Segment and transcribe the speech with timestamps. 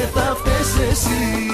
[0.00, 1.48] και θα φταίς εσύ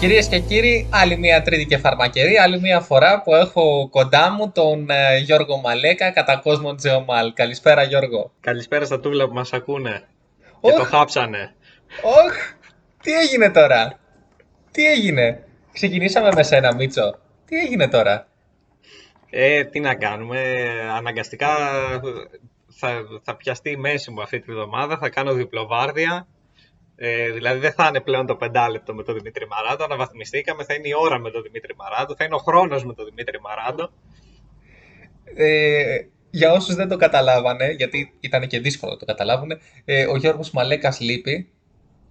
[0.00, 4.50] Κυρίες και κύριοι, άλλη μια τρίτη και φαρμακερή, άλλη μια φορά που έχω κοντά μου
[4.52, 7.32] τον ε, Γιώργο Μαλέκα κατά κόσμο Τζεωμάλ.
[7.32, 8.32] Καλησπέρα Γιώργο.
[8.40, 10.02] Καλησπέρα στα τούβλα που μας ακούνε.
[10.60, 10.76] Και Οχ.
[10.76, 11.54] το χάψανε.
[12.02, 12.34] Όχ,
[13.02, 13.98] τι έγινε τώρα;
[14.70, 17.18] Τι έγινε; Ξεκινήσαμε με σένα Μίτσο.
[17.46, 18.26] Τι έγινε τώρα;
[19.30, 20.40] Ε, τι να κάνουμε,
[20.96, 21.48] αναγκαστικά
[22.76, 26.26] θα, θα πιαστεί η μέση μου αυτή τη βδομάδα, θα κάνω διπλοβάρδια.
[26.96, 30.88] Ε, δηλαδή δεν θα είναι πλέον το πεντάλεπτο με τον Δημήτρη Μαράντο, αναβαθμιστήκαμε, θα είναι
[30.88, 33.90] η ώρα με τον Δημήτρη Μαράντο, θα είναι ο χρόνος με τον Δημήτρη Μαράντο.
[35.36, 35.96] Ε,
[36.30, 39.50] για όσους δεν το καταλάβανε, γιατί ήταν και δύσκολο να το καταλάβουν,
[39.84, 41.48] ε, ο Γιώργος Μαλέκας λείπει,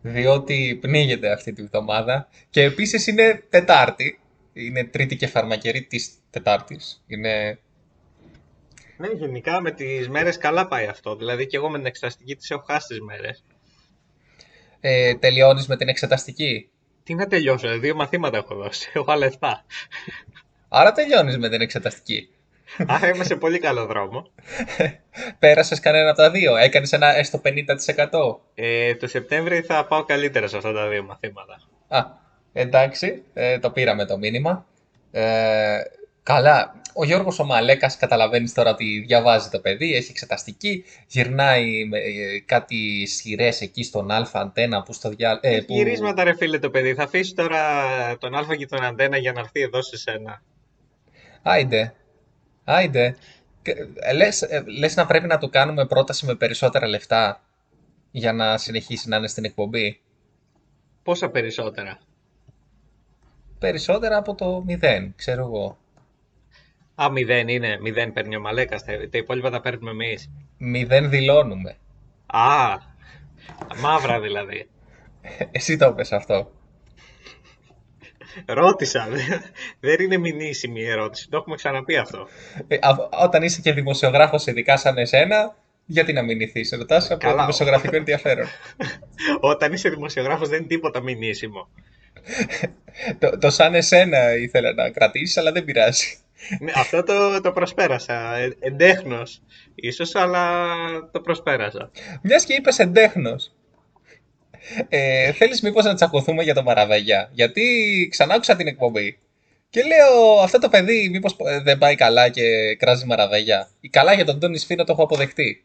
[0.02, 4.20] διότι πνίγεται αυτή τη βδομάδα και επίσης είναι Τετάρτη,
[4.54, 7.04] είναι τρίτη και φαρμακερή της Τετάρτης.
[7.08, 7.60] Είναι...
[8.98, 12.52] Ναι, γενικά με τις μέρες καλά πάει αυτό, δηλαδή και εγώ με την εξεταστική τις
[12.52, 13.44] έχω χάσει τις μέρες.
[14.80, 16.70] Ε, τελειώνεις με την εξεταστική;
[17.04, 19.66] Τι να τελειώσω, ε, δύο μαθήματα έχω δώσει, έχω άλλα 7.
[20.68, 22.30] Άρα τελειώνεις με την εξεταστική.
[22.88, 24.32] Άρα είμαι σε πολύ καλό δρόμο.
[25.40, 27.56] Πέρασες κανένα από τα δύο, έκανες ένα έστω 50%.
[28.56, 31.62] Ε, το Σεπτέμβρη θα πάω καλύτερα σε αυτά τα δύο μαθήματα.
[31.88, 32.06] Α,
[32.54, 34.66] εντάξει, ε, το πήραμε το μήνυμα.
[35.12, 35.82] Ε,
[36.24, 41.98] καλά, ο Γιώργος ο Μαλέκας καταλαβαίνεις τώρα ότι διαβάζει το παιδί, έχει εξεταστική, γυρνάει με
[41.98, 45.40] ε, κάτι σειρές εκεί στον Α αντένα που στο δια...
[45.42, 45.74] ε, που...
[45.74, 47.62] Γυρίσματα ρε φίλε το παιδί, θα αφήσει τώρα
[48.18, 50.42] τον Α και τον Αντένα για να έρθει εδώ σε σένα.
[51.42, 51.94] Άιντε,
[52.64, 53.16] άιντε.
[53.62, 57.42] Και, ε, Λες, ε, λες να πρέπει να του κάνουμε πρόταση με περισσότερα λεφτά
[58.12, 60.00] για να συνεχίσει να είναι στην εκπομπή;
[61.04, 62.00] Πόσα περισσότερα;
[63.60, 65.78] Περισσότερα από το μηδέν, ξέρω εγώ.
[66.96, 70.30] Α, μηδέν είναι, μηδέν παίρνει ο Μαλέκας, τα, τα υπόλοιπα τα παίρνουμε εμείς.
[70.58, 71.78] Μηδέν δηλώνουμε.
[72.26, 72.78] Α,
[73.82, 74.70] μαύρα δηλαδή.
[75.52, 76.52] Εσύ το είπες αυτό.
[78.46, 79.38] Ρώτησα, δε-
[79.80, 82.28] δεν είναι μηνύσιμη η ερώτηση, το έχουμε ξαναπεί αυτό.
[82.68, 85.56] Ε, α- όταν είσαι και δημοσιογράφος ειδικά σαν εσένα,
[85.86, 87.40] γιατί να μην ηθείς, ρωτάς από Καλά.
[87.42, 88.48] δημοσιογραφικό ενδιαφέρον.
[89.52, 91.68] Όταν είσαι δημοσιογράφος δεν είναι τίποτα μηνύσιμο.
[93.20, 96.18] το, το σαν εσένα ήθελα να κρατήσεις, αλλά δεν πειράζει.
[96.60, 99.42] Ναι, αυτό το, το προσπέρασα, ε, εντέχνος
[99.76, 100.66] ίσως, αλλά
[101.12, 101.92] το προσπέρασα.
[102.22, 103.52] Μιας και είπες εντέχνος.
[104.90, 107.64] Ε, θέλεις μήπως να τσακωθούμε για το Μαραβέγια, γιατί
[108.12, 109.20] ξανά άκουσα την εκπομπή.
[109.70, 114.14] Και λέω, αυτό το παιδί μήπως ε, δεν πάει καλά και κράζει Μαραβέγια; Η καλά
[114.14, 115.64] για τον Τόνι Σφίνο το έχω αποδεχτεί.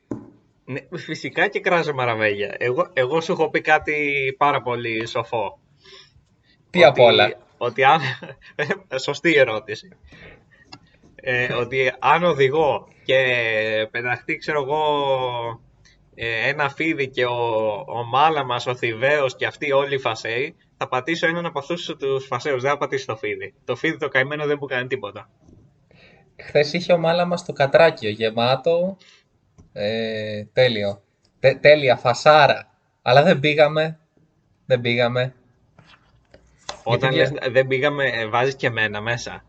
[0.68, 2.54] Ναι, φυσικά και κράζω μαραβέγια.
[2.58, 3.94] Εγώ, εγώ σου έχω πει κάτι
[4.38, 5.58] πάρα πολύ σοφό.
[6.70, 7.32] Τι απ' όλα.
[7.56, 8.00] Ότι αν...
[9.04, 9.88] Σωστή ερώτηση.
[11.30, 13.16] Ε, ότι αν οδηγώ και
[13.90, 14.82] πεταχτεί, ξέρω εγώ,
[16.14, 20.88] ε, ένα φίδι και ο, ο Μάλαμας, ο Θηβαίος και αυτοί όλοι οι φασέοι, θα
[20.88, 23.54] πατήσω έναν από αυτούς τους φασαίους, δεν θα πατήσω το φίδι.
[23.64, 25.30] Το φίδι το καημένο δεν μου κάνει τίποτα.
[26.42, 28.96] Χθες είχε ο Μάλαμα στο κατράκιο γεμάτο.
[29.72, 31.02] Ε, τέλειο.
[31.40, 32.70] Τε- τέλεια φασάρα.
[33.02, 33.98] Αλλά δεν πήγαμε.
[34.66, 35.34] Δεν πήγαμε.
[36.84, 39.44] Όταν Γιατί λες δεν πήγαμε, ε, βάζεις και εμένα μέσα.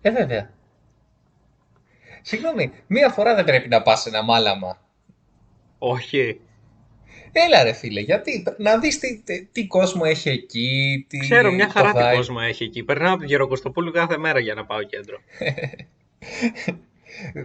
[0.00, 0.50] Ε, βέβαια.
[2.22, 4.78] Συγγνώμη, μία φορά δεν πρέπει να πας σε ένα μάλαμα.
[5.78, 6.40] Όχι.
[7.32, 11.66] Έλα ρε φίλε, γιατί να δεις τι, τι, τι κόσμο έχει εκεί, τι Ξέρω, μια
[11.66, 12.16] το χαρά τι vibe.
[12.16, 12.82] κόσμο έχει εκεί.
[12.82, 15.18] Περνάω από την Γεροκοστοπούλου κάθε μέρα για να πάω κέντρο.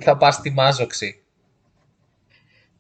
[0.06, 1.22] Θα πας στη Μάζοξη.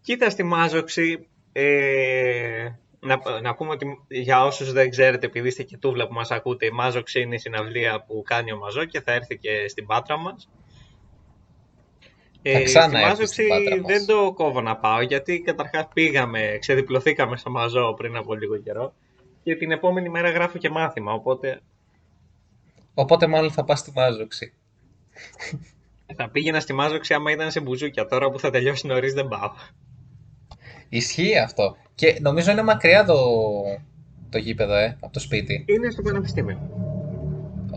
[0.01, 2.69] Κοίτα στη Μάζοξη, ε,
[2.99, 6.65] να, να πούμε ότι για όσους δεν ξέρετε, επειδή είστε και τούβλα που μας ακούτε,
[6.65, 10.17] η Μάζοξη είναι η συναυλία που κάνει ο Μαζό και θα έρθει και στην Πάτρα
[10.17, 10.49] μας.
[12.51, 13.91] Θα Ε, ξαναέρθει στη στην Μάζοξη Πάτρα μας.
[13.91, 18.93] δεν το κόβω να πάω, γιατί καταρχάς πήγαμε, ξεδιπλωθήκαμε στο Μαζό πριν από λίγο καιρό
[19.43, 21.61] και την επόμενη μέρα γράφω και μάθημα, οπότε
[22.93, 24.53] Οπότε μάλλον θα πας στη Μάζοξη.
[26.15, 28.05] θα πήγαινα στη Μάζοξη άμα ήταν σε μπουζούκια.
[28.07, 29.51] Τώρα που θα τελειώσει νωρίς δεν πάω.
[30.89, 31.75] Ισχύει αυτό.
[31.95, 33.15] Και νομίζω είναι μακριά το,
[34.29, 35.65] το γήπεδο, ε, από το σπίτι.
[35.67, 36.57] Είναι στο Πανεπιστήμιο,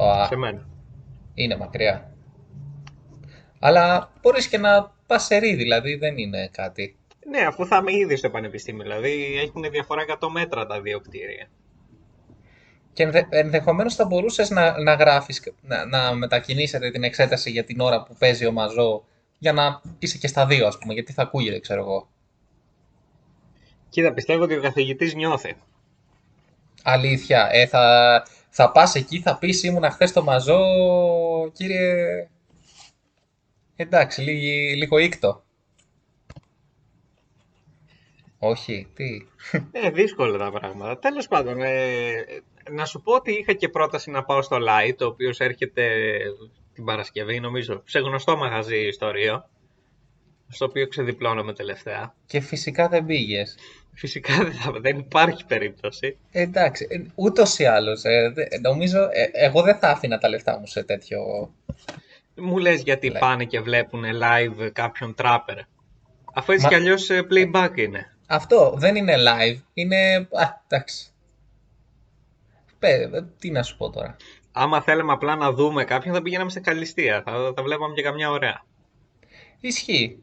[0.03, 0.67] Α, σε μένα.
[1.35, 2.10] είναι μακριά.
[3.61, 6.97] Αλλά μπορείς και να πας σε ρί, δηλαδή δεν είναι κάτι.
[7.29, 11.49] Ναι, αφού θα είμαι ήδη στο πανεπιστήμιο, δηλαδή έχουν διαφορά 100 μέτρα τα δύο κτίρια.
[12.93, 17.81] Και ενδε, ενδεχομένως θα μπορούσες να, να γράφεις, να, να μετακινήσετε την εξέταση για την
[17.81, 19.05] ώρα που παίζει ο Μαζό,
[19.39, 22.09] για να είσαι και στα δύο, ας πούμε, γιατί θα ακούγεται, ξέρω εγώ.
[23.89, 25.57] Κοίτα, πιστεύω ότι ο καθηγητής νιώθει.
[26.83, 30.61] Αλήθεια, ε, θα, θα πας εκεί, θα πεις ήμουνα χθες στο Μαζό,
[31.53, 32.29] κύριε...
[33.81, 35.43] Εντάξει, λίγη, λίγο ήκτο.
[38.39, 39.27] Όχι, τι.
[39.73, 40.99] Ε, δύσκολα τα πράγματα.
[40.99, 42.11] Τέλος πάντων, ε,
[42.71, 45.89] να σου πω ότι είχα και πρόταση να πάω στο Light, το οποίος έρχεται
[46.75, 49.49] την Παρασκευή, νομίζω, σε γνωστό μαγαζί ιστορίο,
[50.49, 52.15] στο οποίο ξεδιπλώνομαι τελευταία.
[52.27, 53.55] Και φυσικά δεν πήγες.
[53.95, 56.17] Φυσικά δεν, θα, δεν υπάρχει περίπτωση.
[56.31, 58.05] Εντάξει, ε, ούτως ή άλλως.
[58.05, 61.19] Ε, δε- νομίζω, ε, εγώ δεν θα άφηνα τα λεφτά μου σε τέτοιο.
[62.41, 63.19] Μου λες γιατί Live.
[63.19, 65.57] πάνε και βλέπουν live κάποιον τράπερ.
[66.35, 68.15] Αφού έτσι Μα- κι αλλιώς ε, playback είναι.
[68.27, 70.17] Αυτό δεν είναι live, είναι.
[70.17, 71.11] Α, εντάξει.
[72.79, 73.09] Πέ, ε,
[73.39, 74.17] τι να σου πω τώρα.
[74.53, 77.23] Άμα θέλαμε απλά να δούμε κάποιον θα πηγαίναμε σε καλυστία.
[77.25, 78.65] Θα, θα βλέπαμε και καμιά ωραία.
[79.61, 80.23] Ισχύει.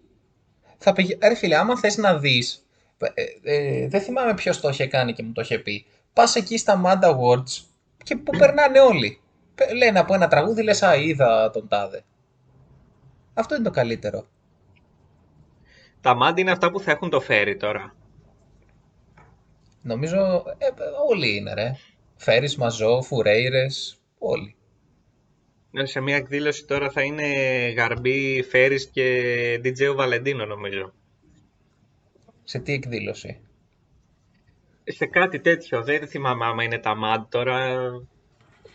[0.78, 1.18] Θα πηγα...
[1.22, 2.66] Ρε φίλε, άμα θες να δεις,
[3.14, 3.24] ε,
[3.56, 6.82] ε, δεν θυμάμαι ποιος το είχε κάνει και μου το είχε πει, πας εκεί στα
[6.86, 7.64] Mad Awards
[8.04, 9.20] και που περνάνε όλοι.
[9.58, 12.04] Πε- Λένε από ένα τραγούδι, λες «Α, είδα τον τάδε».
[13.34, 14.26] Αυτό είναι το καλύτερο.
[16.02, 17.96] Τα μάντι είναι αυτά που θα έχουν το φέρι τώρα.
[19.82, 20.66] Νομίζω ε,
[21.10, 21.72] όλοι είναι ρε.
[22.16, 24.56] Φέρεις, Μαζό, Φουρέιρες, όλοι.
[25.72, 27.26] Ε, Σε μια εκδήλωση τώρα θα είναι
[27.72, 30.94] Γαρμπή, Φέρις και DJ ο Βαλεντίνο νομίζω.
[32.44, 33.40] Σε τι εκδήλωση;
[34.84, 37.76] Σε κάτι τέτοιο, δεν θυμάμαι άμα είναι τα MAD τώρα.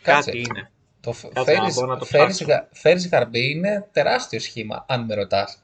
[0.02, 0.30] Κάτσε.
[0.30, 0.71] Κάτι είναι.
[1.02, 2.44] Το φ- Κάτσε, Φέρεις, να μπω να το Φέρεις, ψάξω.
[2.54, 5.62] Γα- Φέρεις Γαρμπή είναι τεράστιο σχήμα, αν με ρωτάς.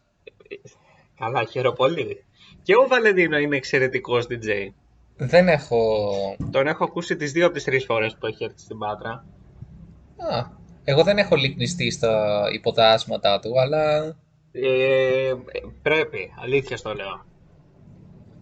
[1.18, 2.24] Καλά, χαίρομαι πολύ.
[2.62, 4.72] Και ο Βαλεντίνο είναι εξαιρετικός DJ.
[5.16, 6.10] Δεν έχω
[6.50, 9.10] Τον έχω ακούσει τις δύο από τις τρεις φορές που έχει έρθει στην Πάτρα.
[10.30, 10.46] Α,
[10.84, 14.16] εγώ δεν έχω λυκνιστεί στα υποτάσματά του, αλλά
[14.52, 15.34] Ε,
[15.82, 17.24] πρέπει, αλήθεια στο λέω.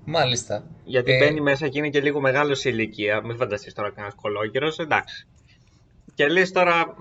[0.04, 0.64] μάλιστα.
[0.84, 3.20] Γιατί Ε, μπαίνει μέσα και είναι και λίγο μεγάλος σε ηλικία.
[3.24, 5.26] Μην φανταστείς τώρα κανένας κωλόγερος, εντάξει.
[6.16, 6.96] Και λες τώρα,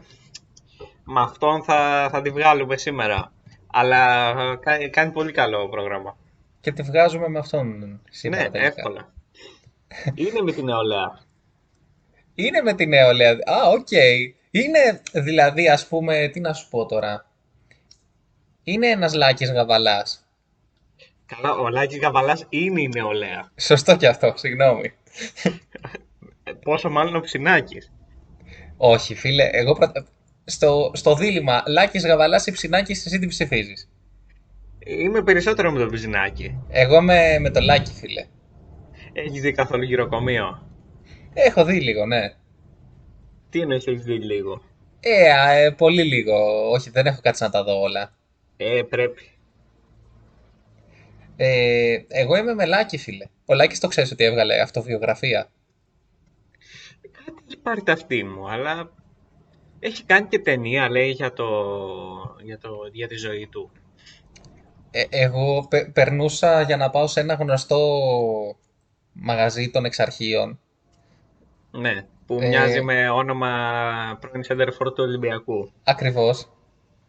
[1.03, 3.31] με αυτόν θα, θα τη βγάλουμε σήμερα.
[3.71, 6.17] Αλλά ε, κα- κάνει πολύ καλό πρόγραμμα.
[6.61, 8.67] Και τη βγάζουμε με αυτόν σήμερα ναι, τελικά.
[8.75, 9.13] εύκολα.
[10.15, 11.19] είναι με την νεολαία.
[12.35, 13.31] Είναι με την νεολαία.
[13.31, 13.91] Α, οκ.
[14.51, 17.25] Είναι δηλαδή, ας πούμε, τι να σου πω τώρα.
[18.63, 20.25] Είναι ένας Λάκης Γαβαλάς.
[21.25, 23.51] Καλά, ο Λάκης Γαβαλάς είναι η νεολαία.
[23.59, 24.93] Σωστό και αυτό, συγγνώμη.
[26.43, 27.91] Ε, Πόσο μάλλον ο Ψινάκης.
[28.77, 30.05] Όχι, φίλε, εγώ πρωτα...
[30.45, 33.89] στο, στο δίλημα Λάκης Γαβαλάς ή Ψινάκης, εσύ τι ψηφίζεις.
[34.79, 36.61] Είμαι περισσότερο με τον Ψινάκη.
[36.69, 38.25] Εγώ με, με το Λάκη, φίλε.
[39.13, 40.69] Έχεις δει καθόλου γυροκομείο;
[41.33, 42.33] Έχω δει λίγο, ναι.
[43.49, 44.61] Τι εννοείς έχεις δει λίγο;
[44.99, 46.69] Ε, α, ε, πολύ λίγο.
[46.69, 48.13] Όχι, δεν έχω κάτσει να τα δω όλα.
[48.57, 49.29] Ε, πρέπει.
[51.35, 53.25] Ε, εγώ είμαι με Λάκη, φίλε.
[53.45, 55.49] Ο Λάκης το ξέρεις ότι έβγαλε αυτοβιογραφία.
[57.65, 58.91] Κάτι έχει πάρει τα αυτή μου, αλλά
[59.79, 61.45] έχει κάνει και ταινία, λέει, για, το...
[62.43, 62.69] Για, το...
[62.91, 63.71] για τη ζωή του.
[64.91, 67.79] Ε, εγώ πε- περνούσα για να πάω σε ένα γνωστό
[69.13, 70.59] μαγαζί των εξαρχείων.
[71.71, 75.71] Ναι, που Ε, μοιάζει με όνομα πρώην σέντερφορ του Ολυμπιακού.
[75.83, 76.49] Ακριβώς.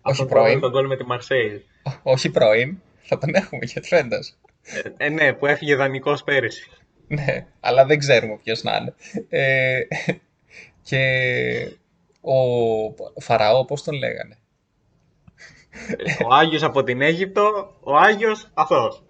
[0.03, 0.61] Αυτό Όχι που έβαλε πρώην.
[0.61, 1.65] τον κόλ με τη Μαρσέη.
[2.03, 2.81] Όχι πρώην.
[3.03, 4.35] Θα τον έχουμε και φέτος.
[4.63, 6.71] Ε, ε, ναι, που έφυγε δανεικός πέρυσι.
[7.09, 8.95] Ναι, αλλά δεν ξέρουμε ποιος να είναι.
[9.29, 9.81] Ε,
[10.87, 11.03] και
[12.21, 14.39] ο Φαραώ, πώς τον λέγανε;
[16.29, 19.03] ο Άγιος από την Αίγυπτο, ο Άγιος αυτός.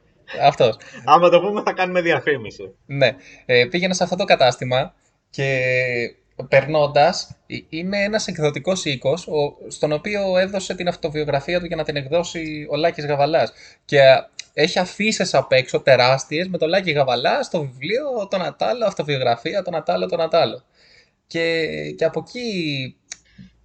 [0.43, 0.77] Αυτός.
[1.05, 2.75] Άμα το πούμε θα κάνουμε διαφήμιση.
[2.87, 3.17] Ναι,
[3.47, 4.95] ε, πήγαινα σε αυτό το κατάστημα
[5.31, 5.61] και
[6.49, 11.85] περνώντας, ε, είναι ένας εκδοτικός οίκος ο- στον οποίο έδωσε την αυτοβιογραφία του για να
[11.85, 13.53] την εκδώσει ο Λάκης Γαβαλάς.
[13.85, 18.87] Και α, έχει αφήσεις απ' έξω τεράστιες με το Λάκη Γαβαλά στο βιβλίο τον Ατάλο,
[18.87, 20.63] αυτοβιογραφία τον Ατάλο, τον Ατάλο.
[21.27, 21.67] Και,
[21.97, 22.97] και από εκεί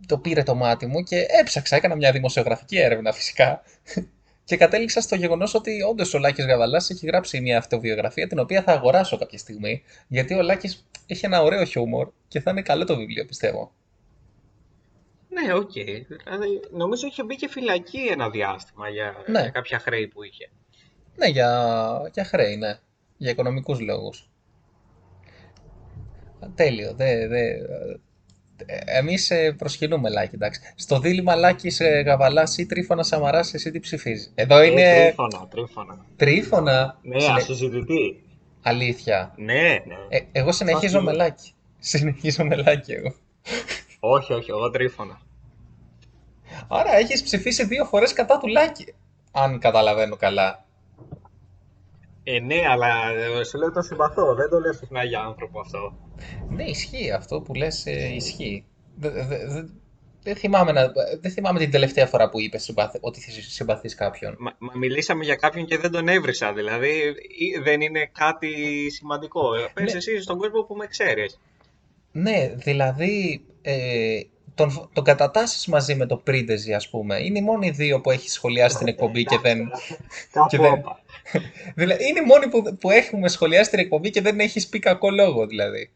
[0.05, 3.63] το πήρε το μάτι μου και έψαξα, έκανα μια δημοσιογραφική έρευνα φυσικά
[4.43, 8.61] και κατέληξα στο γεγονός ότι όντως ο Λάκης Γαβαλάς έχει γράψει μια αυτοβιογραφία την οποία
[8.63, 9.83] θα αγοράσω κάποια στιγμή.
[10.07, 13.71] Γιατί ο Λάκης έχει ένα ωραίο χιούμορ και θα είναι καλό το βιβλίο, πιστεύω.
[15.29, 15.71] Ναι, οκ.
[15.71, 19.39] Δηλαδή, νομίζω είχε μπει και φυλακή ένα διάστημα για, Ναι.
[19.39, 20.49] για κάποια χρέη που είχε.
[21.15, 22.79] Ναι, για, για χρέη, ναι.
[23.17, 24.30] Για οικονομικούς λόγους.
[26.55, 26.93] Τέλειο.
[26.93, 27.39] Δε, δε,
[28.65, 30.61] ε, εμείς ε, προσκυνούμε Λάκη, εντάξει.
[30.75, 34.31] Στο δίλημμα Λάκης ε, Γαβαλάς ή Τρύφωνα Σαμαράς, εσύ τι ψηφίζεις.
[34.35, 36.05] Εδώ Ε, είναι τρίφωνα, τρίφωνα.
[36.15, 38.23] Τρίφωνα; Ναι, Συνε- ασυζητητή.
[38.61, 39.33] Αλήθεια.
[39.37, 39.95] Ναι, ναι.
[40.09, 41.01] Ε, εγώ συνεχίζω Άσυλο.
[41.03, 41.53] με Λάκη.
[41.79, 43.13] Συνεχίζω με Λάκη εγώ.
[43.99, 45.21] Όχι, όχι, εγώ τρίφωνα.
[46.67, 48.93] Άρα έχεις ψηφίσει δύο φορές κατά του Λάκη.
[49.31, 50.65] Αν καταλαβαίνω καλά.
[52.23, 53.09] Ε, ναι, αλλά
[53.39, 54.35] ε, σου λέω το συμπαθώ.
[54.35, 55.93] Δεν το λέω συχνά για άνθρωπο αυτό.
[56.49, 58.65] Ναι, ισχύει αυτό που λες, ε, ισχύει.
[58.95, 59.65] Δε- δε- δε-
[60.23, 64.35] δεν θυμάμαι, να, δεν θυμάμαι την τελευταία φορά που είπες ότι συμπαθείς κάποιον.
[64.39, 66.53] Μα, μα, μιλήσαμε για κάποιον και δεν τον έβρισα.
[66.53, 67.15] Δηλαδή
[67.63, 68.49] δεν είναι κάτι
[68.91, 69.55] σημαντικό.
[69.55, 69.97] Ε, πες ναι.
[69.97, 71.39] εσύ στον κόσμο που με ξέρεις.
[72.11, 74.19] Ναι, δηλαδή ε,
[74.55, 77.19] τον, τον κατατάσσεις μαζί με το Πρίντεζι, ας πούμε.
[77.19, 79.71] Είναι οι μόνοι δύο που έχεις σχολιάσει την εκπομπή και δεν...
[80.47, 80.83] και δεν...
[81.75, 85.09] δηλαδή, είναι οι μόνοι που, που έχουμε σχολιάσει την εκπομπή και δεν έχεις πει κακό
[85.09, 85.91] λόγο, δηλαδή.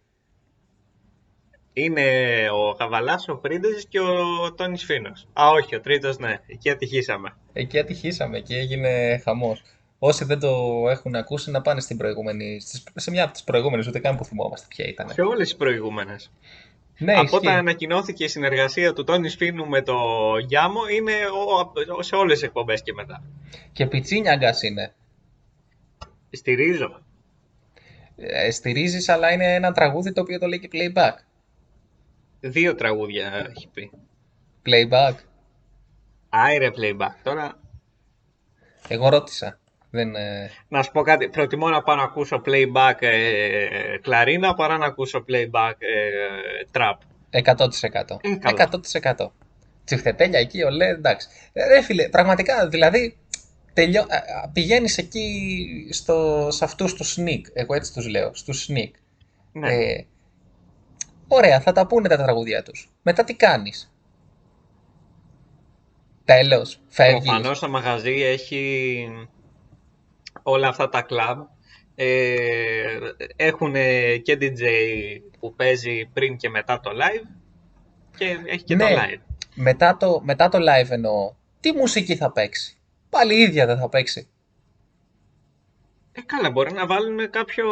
[1.73, 2.03] Είναι
[2.51, 5.27] ο Καβαλάς, ο Πρίντεζι και ο Τόνις Φίνος.
[5.33, 6.39] Α, όχι, ο τρίτος, ναι.
[6.47, 7.35] Εκεί ατυχήσαμε.
[7.53, 9.63] Εκεί ατυχήσαμε και έγινε χαμός.
[9.99, 12.57] Όσοι δεν το έχουν ακούσει να πάνε στην προηγούμενη,
[12.95, 15.09] σε μια από τις προηγούμενες, ούτε καν που θυμόμαστε ποια ήταν.
[15.09, 16.31] Σε όλες τις προηγούμενες.
[16.97, 19.95] Ναι, Από όταν ανακοινώθηκε η συνεργασία του Τόνι Σφίνου με το
[20.47, 21.13] Γιάμο είναι
[21.99, 23.23] σε όλες τις εκπομπές και μετά.
[23.71, 24.93] Και πιτσίνιαγκας είναι.
[26.31, 27.01] Στηρίζω.
[28.15, 31.13] Ε, στηρίζεις, αλλά είναι ένα τραγούδι το οποίο το λέει και playback.
[32.39, 33.91] Δύο τραγούδια έχει πει.
[34.65, 35.13] Playback.
[36.29, 37.13] Άιρε playback.
[37.23, 37.59] Τώρα...
[38.87, 39.59] Εγώ ρώτησα.
[39.95, 41.29] Δεν, ε, Να σου πω κάτι.
[41.29, 46.95] Προτιμώ να πάω να ακούσω playback ε, κλαρίνα παρά να ακούσω playback ε, trap.
[47.29, 47.65] 100%.
[49.15, 49.29] 100%.
[49.83, 51.27] Τσιφτετέλια εκεί, ολέ, εντάξει.
[51.53, 53.17] Ε, ρε φίλε, πραγματικά, δηλαδή,
[53.73, 54.05] τελειώ...
[54.53, 56.47] πηγαίνεις εκεί στο...
[56.51, 58.91] σε αυτούς τους sneak, εγώ έτσι τους λέω, στους sneak.
[59.51, 59.73] Ναι.
[59.73, 60.05] Ε,
[61.27, 62.89] ωραία, θα τα πούνε τα τραγουδιά τους.
[63.01, 63.95] Μετά τι κάνεις;
[66.25, 67.23] Τέλος, φεύγεις.
[67.23, 69.09] Προφανώς το μαγαζί έχει
[70.43, 71.39] όλα αυτά τα κλαμπ
[71.95, 72.97] ε,
[73.35, 73.73] έχουν
[74.21, 74.61] και DJ
[75.39, 77.27] που παίζει πριν και μετά το live
[78.17, 78.95] και έχει και το ναι.
[78.95, 79.21] live.
[79.55, 81.33] Μετά το, μετά το live εννοώ.
[81.59, 82.77] Τι μουσική θα παίξει;
[83.09, 84.29] Πάλι η ίδια δεν θα παίξει.
[86.17, 87.65] Ε, καλά, μπορεί να βάλουν κάποιο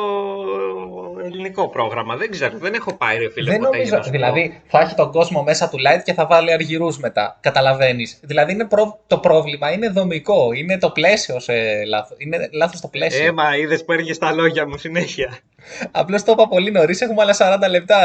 [1.24, 2.16] ελληνικό πρόγραμμα.
[2.16, 3.52] Δεν ξέρω, δεν έχω πάει ρε φίλε.
[3.52, 7.38] Δεν νομίζω, δηλαδή θα έχει τον κόσμο μέσα του light και θα βάλει αργυρούς μετά.
[7.42, 8.20] Καταλαβαίνεις.
[8.22, 8.68] Δηλαδή είναι
[9.08, 10.54] το πρόβλημα είναι δομικό.
[10.54, 11.54] Είναι το πλαίσιο σε
[11.86, 12.18] λάθος.
[12.20, 13.26] Είναι λάθος το πλαίσιο.
[13.26, 15.38] Ε, μα είδες που έρχεσαι στα λόγια μου συνέχεια.
[15.92, 18.00] Απλώς το είπα πολύ νωρίς, έχουμε άλλα 40 λεπτά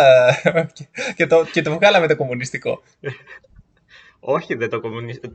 [1.16, 2.83] και το, και το βγάλαμε το κομμουνιστικό.
[4.20, 4.80] Όχι, δεν το,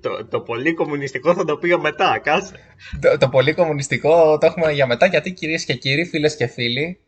[0.02, 2.54] το, το πολύ κομμουνιστικό θα το πήγα μετά, κάτσε.
[3.02, 7.00] Το, το πολύ κομμουνιστικό το έχουμε για μετά, γιατί κυρίες και κύριοι, φίλες και φίλοι,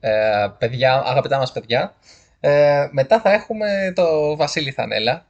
[0.00, 0.10] ε,
[0.58, 1.94] παιδιά, αγαπητά μας παιδιά,
[2.40, 5.26] ε, μετά θα έχουμε το Βασίλη Θανέλα.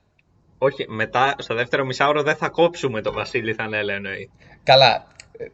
[0.59, 4.31] Όχι, μετά στο δεύτερο μισάωρο δεν θα κόψουμε το Βασίλη Θανέλα εννοεί.
[4.63, 5.07] Καλά,
[5.39, 5.45] ε,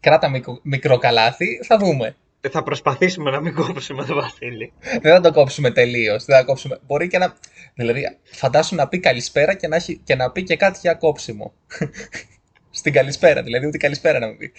[0.00, 2.16] κράτα μικρο, μικρό καλάθι, θα δούμε.
[2.40, 4.72] Ε, θα προσπαθήσουμε να μην κόψουμε το Βασίλη.
[5.00, 6.24] Δεν θα το κόψουμε τελείως.
[6.46, 6.78] Κόψουμε...
[6.86, 7.34] Μπορεί και να.
[7.74, 9.96] Δηλαδή, φαντάσου να πει καλησπέρα και να, έχει...
[10.04, 11.52] και να πει και κάτι για κόψιμο.
[12.70, 14.52] Στην καλησπέρα, δηλαδή, ούτε καλησπέρα να μην πει.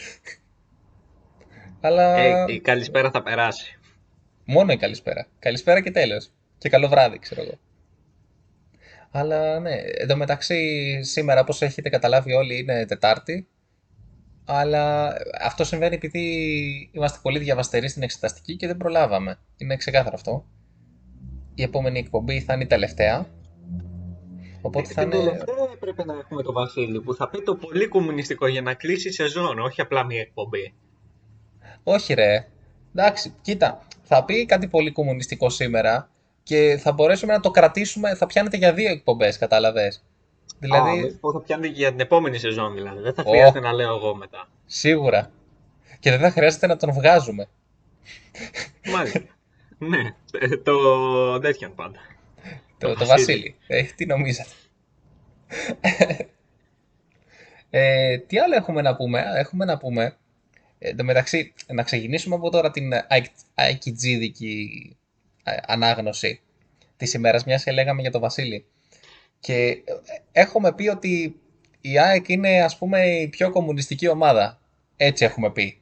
[1.81, 2.17] Αλλά...
[2.17, 3.79] Ε, η καλησπέρα θα περάσει.
[4.45, 5.27] Μόνο η καλησπέρα.
[5.39, 6.31] Καλησπέρα και τέλος.
[6.57, 7.59] Και καλό βράδυ, ξέρω εγώ.
[9.11, 13.47] Αλλά ναι, εντωμεταξύ σήμερα, όπως έχετε καταλάβει όλοι, είναι Τετάρτη.
[14.45, 16.19] Αλλά αυτό συμβαίνει επειδή
[16.91, 19.39] είμαστε πολύ διαβαστεροί στην εξεταστική και δεν προλάβαμε.
[19.57, 20.45] Είναι ξεκάθαρο αυτό.
[21.55, 23.27] Η επόμενη εκπομπή θα είναι η τελευταία.
[24.61, 25.17] Οπότε ε, θα είναι...
[25.17, 29.07] τελευταία πρέπει να έχουμε το Βασίλη που θα πει το πολύ κομμουνιστικό για να κλείσει
[29.07, 30.73] η σεζόν, όχι απλά μία εκπομπή.
[31.83, 32.47] Όχι ρε.
[32.95, 36.09] Εντάξει, κοίτα, θα πει κάτι πολύ κομμουνιστικό σήμερα
[36.43, 40.03] και θα μπορέσουμε να το κρατήσουμε, θα πιάνετε για δύο εκπομπές, κατάλαβες.
[40.59, 40.99] Δηλαδή...
[40.99, 43.01] Α, θα πιάνετε για την επόμενη σεζόν δηλαδή.
[43.01, 44.47] Δεν θα χρειάζεται να λέω εγώ μετά.
[44.65, 45.31] Σίγουρα.
[45.99, 47.47] Και δεν θα χρειάζεται να τον βγάζουμε.
[48.93, 49.21] Μάλιστα.
[49.81, 51.99] Ναι, ε, το τέτοιον πάντα.
[52.77, 53.55] Το, το, Βασίλη.
[53.67, 54.49] Ε, τι νομίζετε.
[57.69, 59.23] ε, τι άλλο έχουμε να πούμε.
[59.35, 60.17] Έχουμε να πούμε.
[60.79, 62.91] Εν τω μεταξύ, να ξεκινήσουμε από τώρα την
[63.55, 64.69] αικιτζίδικη
[65.43, 66.41] ε, ανάγνωση
[66.97, 68.65] της ημέρας, μιας και λέγαμε για τον Βασίλη.
[69.39, 69.83] Και
[70.31, 71.39] έχουμε πει ότι
[71.81, 74.59] η ΑΕΚ είναι ας πούμε η πιο κομμουνιστική ομάδα.
[74.97, 75.81] Έτσι έχουμε πει.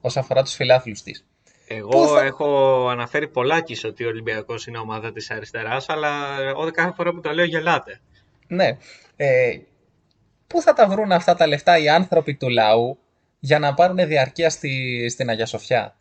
[0.00, 1.29] Όσον αφορά τους φιλάθλους της.
[1.72, 6.10] Εγώ έχω αναφέρει πολλάκι ότι ο Ολυμπιακός είναι ομάδα της αριστεράς, αλλά
[6.54, 8.00] ό, κάθε φορά που το λέω γελάτε.
[8.46, 8.76] Ναι.
[9.16, 9.58] Ε,
[10.46, 12.98] πού θα τα βρουν αυτά τα λεφτά οι άνθρωποι του λαού
[13.38, 15.96] για να πάρουν διαρκεία στη, στην Αγία Σοφιά;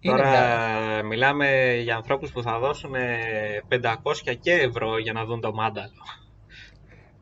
[0.00, 2.94] Τώρα μιλάμε για ανθρώπους που θα δώσουν
[3.68, 6.02] 500 και ευρώ για να δουν το μάνταλο.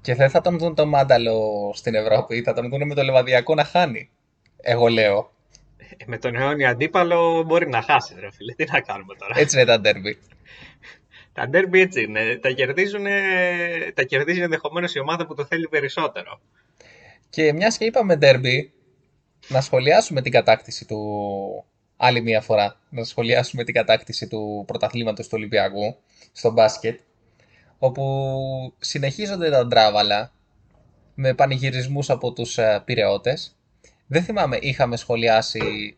[0.01, 3.55] Και δεν θα τον δουν το μάνταλο στην Ευρώπη, θα τον δουν με το λεβαδιακό
[3.55, 4.11] να χάνει.
[4.69, 5.31] Εγώ λέω.
[5.77, 8.53] Ε, με τον αιώνιο αντίπαλο μπορεί να χάσει, ρε φίλε.
[8.53, 10.19] Τι να κάνουμε τώρα; Έτσι είναι τα ντέρμπι.
[11.33, 12.37] τα ντέρμπι έτσι είναι.
[12.37, 13.05] Τα, κερδίζουν,
[13.95, 16.41] τα κερδίζει ενδεχομένως η ομάδα που το θέλει περισσότερο.
[17.31, 18.73] Και μιας και είπαμε ντέρμπι,
[19.49, 20.99] να σχολιάσουμε την κατάκτηση του,
[21.97, 25.97] άλλη μία φορά να σχολιάσουμε την κατάκτηση του πρωταθλήματος του Ολυμπιακού
[26.33, 27.01] στο μπάσκετ,
[27.79, 28.03] όπου
[28.79, 30.33] συνεχίζονται τα ντράβαλα
[31.15, 33.56] με πανηγυρισμούς από τους ε, πυρεώτες.
[34.07, 35.97] Δεν θυμάμαι, είχαμε σχολιάσει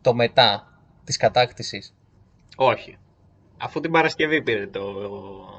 [0.00, 1.94] το μετά της κατάκτησης.
[2.56, 2.98] Όχι.
[3.56, 4.82] Αφού την Παρασκευή πήρε το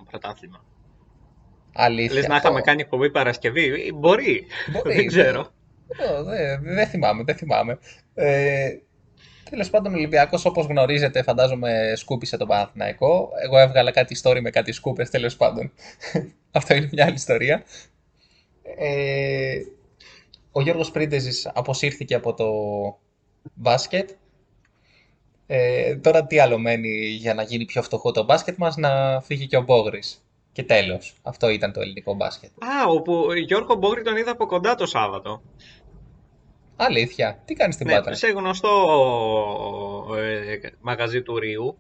[0.10, 0.64] πρωτάθλημα.
[1.74, 2.14] Αλήθεια.
[2.14, 3.94] Λες να είχαμε κάνει εκπομπή Παρασκευή.
[3.96, 4.46] Μπορεί.
[4.72, 5.48] Μπορεί, δεν ξέρω.
[6.26, 7.80] Δεν δε θυμάμαι, δεν θυμάμαι.
[8.14, 8.70] Ε,
[9.50, 13.30] Τέλος πάντων, ο Ολυμπιακός, όπως γνωρίζετε, φαντάζομαι σκούπισε τον Παναθηναϊκό.
[13.44, 15.72] Εγώ έβγαλα κάτι story με κάτι σκούπες, τέλος πάντων.
[16.52, 17.64] Αυτό είναι μια άλλη ιστορία.
[18.78, 19.60] Ε,
[20.52, 22.48] ο Γιώργος Πρίντεζης αποσύρθηκε από το
[23.54, 24.10] μπάσκετ.
[25.48, 29.48] Ε, τώρα τι άλλο μένει για να γίνει πιο φτωχό το μπάσκετ μας, να φύγει
[29.48, 30.24] και ο Μπόγρης.
[30.52, 31.14] Και τέλος.
[31.24, 32.50] Αυτό ήταν το ελληνικό μπάσκετ.
[32.64, 35.42] Α, όπου Γιώργο Μπόγρη τον είδα από κοντά το Σάββατο.
[36.76, 37.42] Αλήθεια.
[37.46, 38.14] Τι κάνεις στην Ναι, Πάτρα.
[38.14, 38.70] σε γνωστό
[40.18, 41.78] ε, μαγαζί του Ρίου,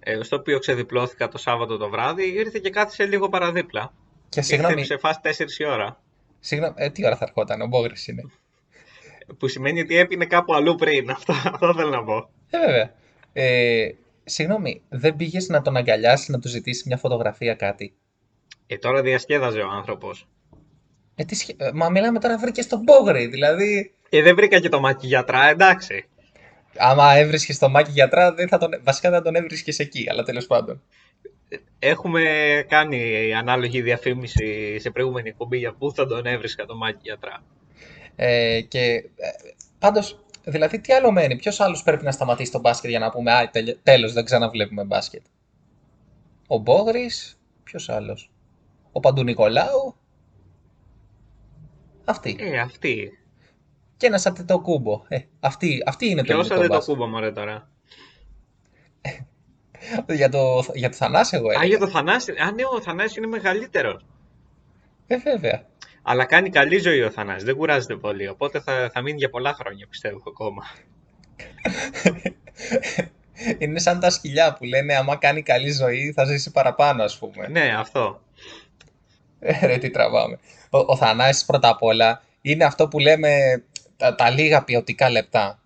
[0.00, 3.92] ε, στο οποίο ξεδιπλώθηκα το Σάββατο το βράδυ, ήρθε και κάθισε λίγο παραδίπλα.
[4.28, 6.00] Και Ήρθε συγγνώμη, σε φάση 4 η ώρα.
[6.40, 8.22] Συγγνώμη ε, τι ώρα θα ερχόταν, ο Μπόγρης είναι.
[9.38, 11.10] Που σημαίνει ότι έπινε κάπου αλλού πριν.
[11.10, 12.30] Αυτό, αυτό θέλω να πω.
[12.50, 12.92] Ε, βέβαια.
[13.32, 13.88] Ε,
[14.24, 17.94] συγγνώμη, δεν πήγες να τον αγκαλιάσεις, να του ζητήσεις μια φωτογραφία, κάτι;
[18.66, 20.28] Ε, τώρα διασκέδαζε ο άνθρωπος.
[21.14, 23.94] Ε, τι σχε- ε, Μα μιλάμε τώρα βρήκες τον Μπόγρη, δηλαδή...
[24.08, 26.04] Ε, δεν βρήκα και το μακιγιατρά, εντάξει.
[26.76, 28.70] Άμα έβρισκες το Μάκη γιατρά, δεν θα τον...
[28.82, 30.82] βασικά δεν τον έβρισκες εκεί, αλλά τέλος πάντων.
[31.78, 32.22] Έχουμε
[32.68, 37.42] κάνει ανάλογη διαφήμιση σε προηγούμενη εκπομπή για πού θα τον έβρισκα το μακιγιατρά.
[38.16, 38.80] Ε, και
[39.16, 39.28] ε,
[39.78, 43.32] πάντως, δηλαδή τι άλλο μένει, ποιος άλλος πρέπει να σταματήσει το μπάσκετ για να πούμε
[43.32, 45.22] «Α, τελε- τέλος, δεν ξαναβλέπουμε μπάσκετ».
[46.46, 48.30] Ο Μπόγρης, ποιος άλλος,
[48.92, 49.94] ο Παντουνικολάου,
[52.04, 52.36] αυτή.
[52.40, 53.18] Ε, αυτή.
[53.96, 55.02] Και ένας Αντετοκούμπο.
[55.08, 56.94] Ε, αυτή, αυτή είναι το Ποιος ελληνικό δεν το μπάσκετ.
[56.94, 57.68] κούμπο μωρέ τώρα.
[60.08, 61.66] Για το, για το Θανάση εγώ Α, έλεγα.
[61.66, 62.30] για το Θανάση.
[62.32, 64.04] Α, ναι, ο Θανάσης είναι μεγαλύτερος.
[65.06, 65.62] Ε, βέβαια.
[66.02, 68.28] Αλλά κάνει καλή ζωή ο Θανάσης, δεν κουράζεται πολύ.
[68.28, 70.62] Οπότε θα, θα μείνει για πολλά χρόνια, πιστεύω ακόμα.
[73.58, 77.48] είναι σαν τα σκυλιά που λένε άμα κάνει καλή ζωή θα ζήσει παραπάνω ας πούμε.
[77.48, 78.22] Ναι, αυτό.
[79.40, 80.38] Ε, Ρε, τι τραβάμε.
[80.70, 83.62] Ο, ο Θανάσης πρώτα απ' όλα είναι αυτό που λέμε
[83.96, 85.59] τα, τα λίγα ποιοτικά λεπτά.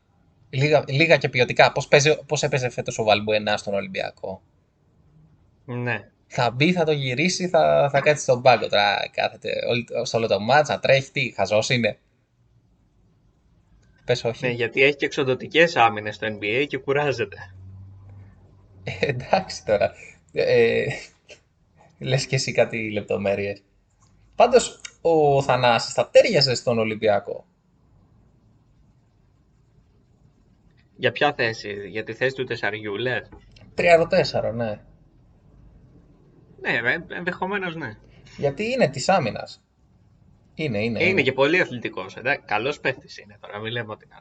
[0.54, 1.72] Λίγα, λίγα και ποιοτικά.
[1.72, 4.42] Πώς, παίζει, πώς έπαιζε φέτος ο Βαλμπουενά στον Ολυμπιακό;
[5.64, 6.08] Ναι.
[6.26, 8.68] Θα μπει, θα το γυρίσει, θα, θα κάτσει στον πάγκο.
[8.68, 11.98] Τώρα κάθεται όλη- στο όλο το μάτς, να τρέχει, τι, χαζός είναι;
[14.04, 14.46] Πες όχι.
[14.46, 17.36] ναι, γιατί έχει και εξοδοτικές άμυνες στο NBA και κουράζεται.
[18.84, 19.92] Ε, εντάξει τώρα.
[20.32, 20.84] Ε,
[21.98, 23.62] λες και εσύ κάτι λεπτομέρειες.
[24.34, 27.44] Πάντως, ο Θανάσης θα τέριαζε στον Ολυμπιακό;
[30.96, 33.28] Για ποια θέση, για τη θέση του τεσσαριού, λες;
[33.74, 34.80] 3-4, ναι.
[36.60, 37.96] Ναι, ε, ενδεχομένως ναι.
[38.36, 39.64] Γιατί είναι της άμυνας.
[40.54, 40.98] Είναι, είναι.
[40.98, 42.16] Ε, είναι και πολύ αθλητικός.
[42.16, 42.44] εντάξει.
[42.46, 44.20] Καλός παίχτης είναι τώρα, μην λέμε ότι είναι.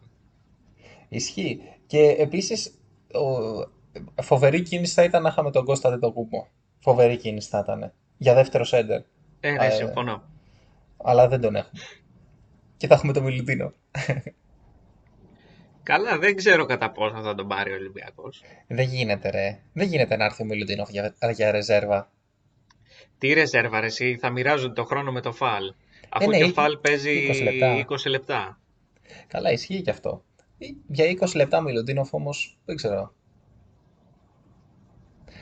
[1.10, 1.60] Ισχύει.
[1.86, 2.80] Και επίσης,
[3.14, 4.22] ο...
[4.22, 6.48] φοβερή κίνηση θα ήταν να είχαμε τον Κώστα Τετοκούμπο.
[6.80, 7.94] Φοβερή κίνηση θα ήταν.
[8.18, 9.02] Για δεύτερο σέντερ.
[9.40, 10.24] Ε, ναι, Ε, συμφωνώ.
[10.98, 11.82] Αλλά δεν τον έχουμε.
[12.78, 13.74] Και θα έχουμε τον Μιλουτίνο.
[15.84, 18.44] Καλά, δεν ξέρω κατά πόσο θα τον πάρει ο Ολυμπιακός.
[18.68, 19.60] Δεν γίνεται, ρε.
[19.74, 22.12] Δεν γίνεται να έρθει ο Μιλουτίνο για, για ρεζέρβα.
[23.18, 25.74] Τι ρεζέρβα, ρε, εσύ, θα μοιράζονται το χρόνο με το φαλ.
[26.10, 27.86] Αφού ναι, και ο έχει φαλ παίζει 20 λεπτά.
[27.90, 28.60] 20 λεπτά.
[29.28, 30.24] Καλά, ισχύει και αυτό.
[30.58, 33.14] Ε, Για 20 λεπτά Μιλουτίνοφ όμως δεν ξέρω.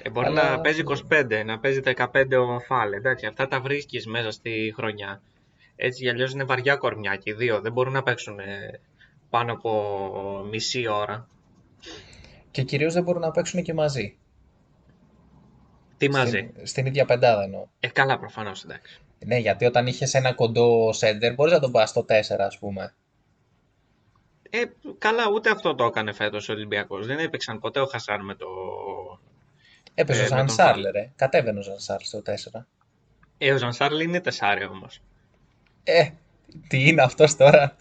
[0.04, 2.94] Ε, μπορεί Αλλά- να παίζει 25, να παίζει 15 ο φαλ.
[2.94, 5.22] Εντάξει, αυτά τα βρίσκεις μέσα στη χρονιά.
[5.76, 7.62] Έτσι, για αλλιώς είναι βαριά κορμιά και οι δύο.
[7.62, 8.80] Δεν μπορούν να παίξουν ε,
[9.32, 11.28] πάνω από μισή ώρα.
[12.52, 14.18] Και κυρίως δεν μπορούν να παίξουν και μαζί.
[15.98, 17.68] Τι μαζί; Στην, στην ίδια πεντάδα εννοώ.
[17.80, 19.00] Ε, καλά, προφανώς, εντάξει.
[19.26, 22.94] Ναι, γιατί όταν είχες ένα κοντό σέντερ, μπορείς να τον πας στο 4, ας πούμε.
[24.50, 24.64] Ε,
[24.98, 27.08] καλά, ούτε αυτό το έκανε φέτος ο Ολυμπιακός.
[27.08, 28.48] Δεν έπαιξαν ποτέ ο Χασάν με το...
[29.94, 30.92] Έπαιζε Ε, ο με τον Ζανσάρλ, Φαλ.
[30.92, 31.12] ρε.
[31.16, 32.62] Κατέβαινε ο Ζανσάρλ στο 4.
[33.38, 35.02] Ε, ο Ζανσάρλ είναι τεσσάρι όμως.
[35.84, 36.10] Ε,
[36.68, 37.76] τι είναι αυτός τώρα.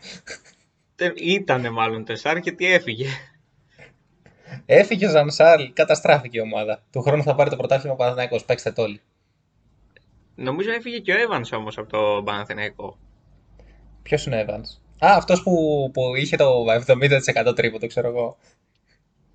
[1.00, 3.06] Τε- Ήτανε μάλλον τεσσάρι και τι έφυγε.
[4.66, 6.82] Έφυγε ο Ζανσάρλ, καταστράφηκε η ομάδα.
[6.92, 8.44] Του χρόνου θα πάρει το πρωτάθλημα Παναθηναϊκός.
[8.44, 9.00] Παίξτε το όλοι.
[10.34, 12.98] Νομίζω έφυγε και ο Evans όμως από το Παναθηναϊκό.
[14.02, 18.36] Ποιος είναι ο Evans; Α, αυτός που, που είχε το 70% τρίποντο, ξέρω εγώ.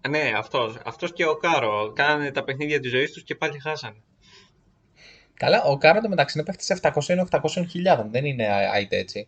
[0.05, 0.77] Α, Ναι, αυτός.
[0.85, 1.91] Αυτός και ο Κάρο.
[1.95, 3.97] Κάνανε τα παιχνίδια της ζωής τους και πάλι χάσανε.
[5.33, 8.11] Καλά, ο Κάρο μεταξύ είναι παίχτη 700-800 χιλιάδων.
[8.11, 9.27] Δεν είναι άιτε έτσι.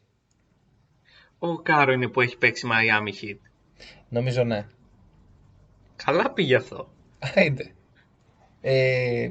[1.39, 3.38] Ο Κάρο είναι που έχει παίξει Miami Heat.
[4.10, 4.65] Νομίζω ναι.
[5.95, 6.89] Καλά πήγε αυτό.
[7.36, 7.71] Άιντε.
[8.62, 9.30] Ε,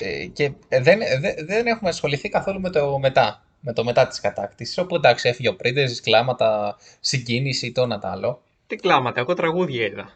[0.00, 3.42] ε, και δεν, δεν, δεν έχουμε ασχοληθεί καθόλου με το μετά.
[3.60, 4.78] Με το μετά της κατάκτησης.
[4.78, 8.42] Όπου εντάξει, έφυγε ο Πρίντεζης, κλάματα, συγκίνηση, το ένα τ' άλλο.
[8.66, 10.12] Τι κλάματα, εγώ τραγούδια είδα.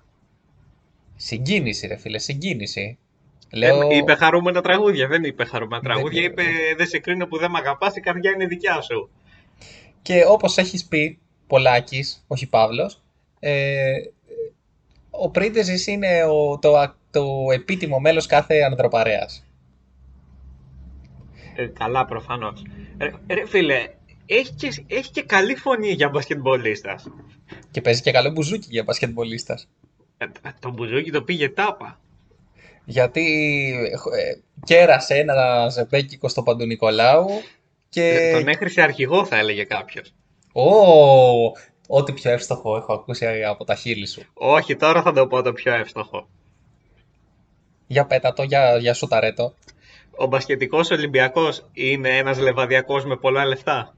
[1.17, 2.99] Συγκίνηση, ρε φίλε, συγκίνηση.
[3.53, 3.77] Λέω...
[3.77, 3.91] Λέω...
[3.91, 6.23] είπε χαρούμενα τραγούδια, δεν είπε χαρούμενα Δεν τραγούδια.
[6.23, 6.43] είπε.
[6.43, 9.11] Είπε δεν σε κρίνω που δεν με αγαπάς, η καρδιά είναι δικιά σου.
[10.03, 13.03] Και όπως έχεις πει, Πολάκης, όχι Παύλος,
[13.41, 13.93] ε,
[15.11, 19.45] ο Πρίντεζης είναι ο, το, α- το επίτιμο μέλος κάθε ανδροπαρέας.
[21.57, 22.63] Ε, καλά, προφανώς.
[22.99, 23.89] Ρε, ρε φίλε,
[24.27, 27.09] έχεις και, έχεις και καλή φωνή για μπασκετμπολίστας.
[27.71, 29.69] Και παίζει και καλό μπουζούκι για μπασκετμπολίστας.
[30.19, 30.27] Ε,
[30.61, 32.01] το μπουζούκι το πήγε τάπα.
[32.85, 33.25] Γιατί
[34.17, 37.29] ε, κέρασε ένας ζεμπέκικο στο Παντού-Νικολάου
[37.93, 38.09] και...
[38.09, 40.15] Ε, Τον έχρισε αρχηγό, θα έλεγε κάποιος.
[40.53, 40.65] Ω,
[41.87, 44.23] ό,τι πιο εύστοχο έχω ακούσει από τα χείλη σου.
[44.35, 46.29] Όχι, τώρα θα το πω το πιο εύστοχο.
[47.87, 49.55] Για πέτα το, για, για σουταρέτο.
[50.17, 53.95] Ο μπασκετικός Ολυμπιακός είναι ένας λεβαδιακός με πολλά λεφτά.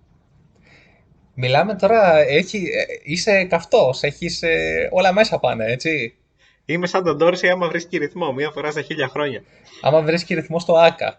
[1.35, 6.17] Μιλάμε τώρα, έχει, ε, είσαι καυτός, έχεις ε, όλα μέσα πάνε, έτσι.
[6.65, 9.43] Είμαι σαν τον Τόρση άμα βρίσκει ρυθμό, μία φορά στα χίλια χρόνια.
[9.83, 11.19] Άμα βρίσκει ρυθμό στο άκα.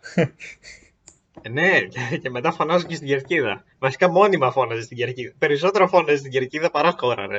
[1.41, 3.63] Ε, Ναι, και- και μετά φωνάζω και στην κερκίδα.
[3.79, 5.33] Βασικά μόνιμα φώναζε στην κερκίδα.
[5.37, 7.37] Περισσότερο φώναζε στην κερκίδα παρά σκόρα, ρε.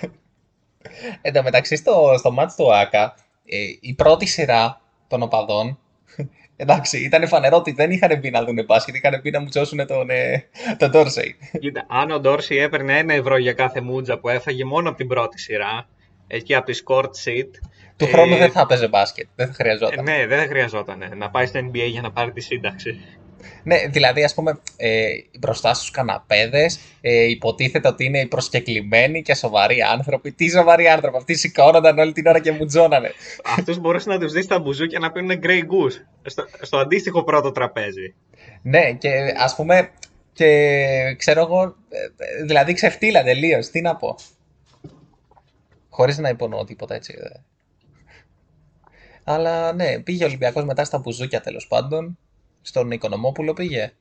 [1.22, 5.78] Εν τω μεταξύ στο, στο μάτς του άκα, ε, η πρώτη σειρά των οπαδών,
[6.56, 10.10] εντάξει, ήταν φανερό ότι δεν είχαν μπει να δουν μπάσκετ, είχαν μπει να μουτσώσουν τον,
[10.10, 10.48] ε,
[10.78, 11.36] τον Ντόρσεϊ.
[11.60, 15.06] Κοίτα, αν ο Ντόρση έπαιρνε ένα ευρώ για κάθε μούτζα που έφαγε μόνο από την
[15.08, 15.88] πρώτη σειρά,
[16.26, 17.48] εκεί από τη court seat.
[17.96, 20.04] Του ε, χρόνου δεν θα έπαιζε μπάσκετ, δεν θα ε, χρειαζόταν.
[20.04, 23.00] ναι, δεν χρειαζόταν να πάει στο NBA για να πάρει τη σύνταξη.
[23.62, 29.34] Ναι, δηλαδή, ας πούμε, ε, μπροστά στους καναπέδες ε, υποτίθεται ότι είναι οι προσκεκλημένοι και
[29.34, 30.32] σοβαροί άνθρωποι.
[30.32, 33.12] Τι σοβαροί άνθρωποι, αυτοί σηκώνονταν όλη την ώρα και μουτζώνανε.
[33.44, 37.52] Αυτούς μπορούσε να τους δεις στα μπουζούκια να πίνουν Grey Goose στο, στο αντίστοιχο πρώτο
[37.52, 38.14] τραπέζι.
[38.62, 39.90] Ναι, και ας πούμε,
[40.32, 43.70] και ξέρω εγώ, ε, ε, δηλαδή ξεφτύλα τελείως.
[43.70, 44.16] Τι να πω.
[45.88, 47.14] Χωρίς να υπονοώ τίποτα έτσι.
[47.20, 47.40] ε.
[49.24, 52.18] Αλλά ναι, πήγε ο Ολυμπιακός μετά στα μπουζούκια τέλος πάντων.
[52.62, 53.92] Στον Οικονομόπουλο πήγε.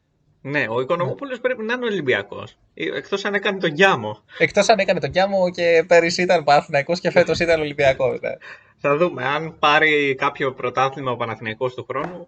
[0.42, 2.58] Ναι, ο Οικονομόπουλος πρέπει να είναι Ολυμπιακός.
[2.74, 4.24] Εκτός αν έκανε τον Γιάμο.
[4.38, 8.20] Εκτός αν έκανε τον Κιάμο και πέρυσι ήταν Παναθηναϊκός και φέτος ήταν Ολυμπιακός.
[8.20, 8.30] Ναι.
[8.78, 12.28] Θα δούμε αν πάρει κάποιο πρωτάθλημα ο Παναθηναϊκός του χρόνου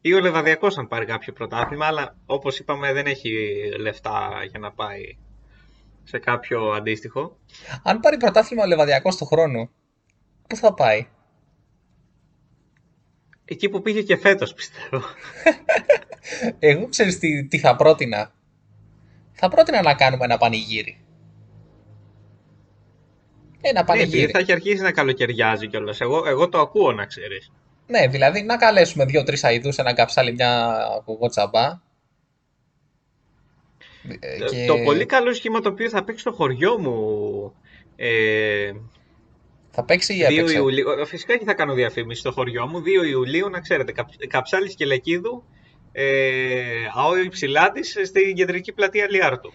[0.00, 3.30] ή ο Λεβαδιακός αν πάρει κάποιο πρωτάθλημα, αλλά όπως είπαμε δεν έχει
[3.78, 5.16] λεφτά για να πάει
[6.04, 7.36] σε κάποιο αντίστοιχο.
[7.82, 9.70] Αν πάρει πρωτάθλημα ο Λεβαδιακός του χρόνου,
[10.48, 11.06] πού θα πάει;
[13.52, 15.02] Εκεί που πήγε και φέτος πιστεύω.
[16.58, 18.32] Εγώ ξέρεις τι, τι θα πρότεινα.
[19.32, 21.04] Θα πρότεινα να κάνουμε ένα πανηγύρι.
[23.60, 24.18] Ένα Ναι, πανηγύρι.
[24.18, 26.00] γιατί θα έχει αρχίσει να καλοκαιριάζει κιόλας.
[26.00, 27.52] Εγώ, εγώ το ακούω να ξέρεις.
[27.86, 31.64] Ναι, δηλαδή να καλέσουμε δύο-τρεις αειδούς, ένα καψάλι, μια κουγότσαμπά.
[34.20, 37.54] Ε, και- Το πολύ καλό σχήμα το οποίο θα παίξει στο χωριό μου
[37.96, 38.72] ε,
[39.74, 40.56] Θα παίξει ή 2 έπαιξε.
[40.56, 40.90] Ιουλίου.
[40.90, 42.80] ε, Φυσικά και θα κάνω διαφήμιση στο χωριό μου.
[42.80, 45.44] 2 Ιουλίου, να ξέρετε, καψ- καψάλης και Λεκίδου,
[45.92, 46.62] ε,
[46.94, 49.52] ΑΟ Υψηλάτης στην κεντρική πλατεία Λιάρτου.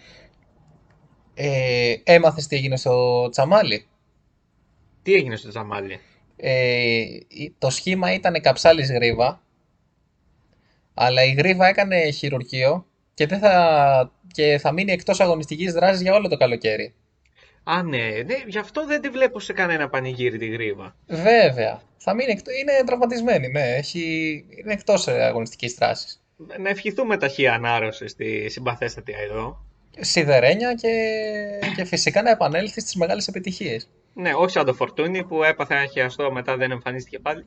[1.34, 3.86] Ε, έμαθες τι έγινε στο τσαμάλι.
[5.02, 6.00] Τι έγινε στο Τζαμάλι;
[6.36, 7.04] Ε,
[7.58, 9.42] το σχήμα ήταν καψάλης γρίβα,
[10.94, 16.14] αλλά η γρίβα έκανε χειρουργείο και, δεν θα, και θα μείνει εκτός αγωνιστικής δράσης για
[16.14, 16.94] όλο το καλοκαίρι.
[17.70, 20.96] Α, ναι, ναι, γι' αυτό δεν τη βλέπω σε κανένα πανηγύρι τη γρήβα.
[21.06, 21.80] Βέβαια.
[21.96, 23.74] Θα μείνει εκτός, είναι τραυματισμένη, ναι.
[23.76, 24.00] Έχει,
[24.62, 26.22] είναι εκτός ε, αγωνιστικής δράσης.
[26.58, 29.64] Να ευχηθούμε ταχεία ανάρρωση στη συμπαθέστατη εδώ.
[30.00, 30.88] Σιδερένια και,
[31.76, 33.88] και φυσικά να επανέλθει στις μεγάλες επιτυχίες.
[34.14, 37.44] Ναι, όχι σαν το Φορτούνι που έπαθε ένα χειαστό μετά δεν εμφανίστηκε πάλι.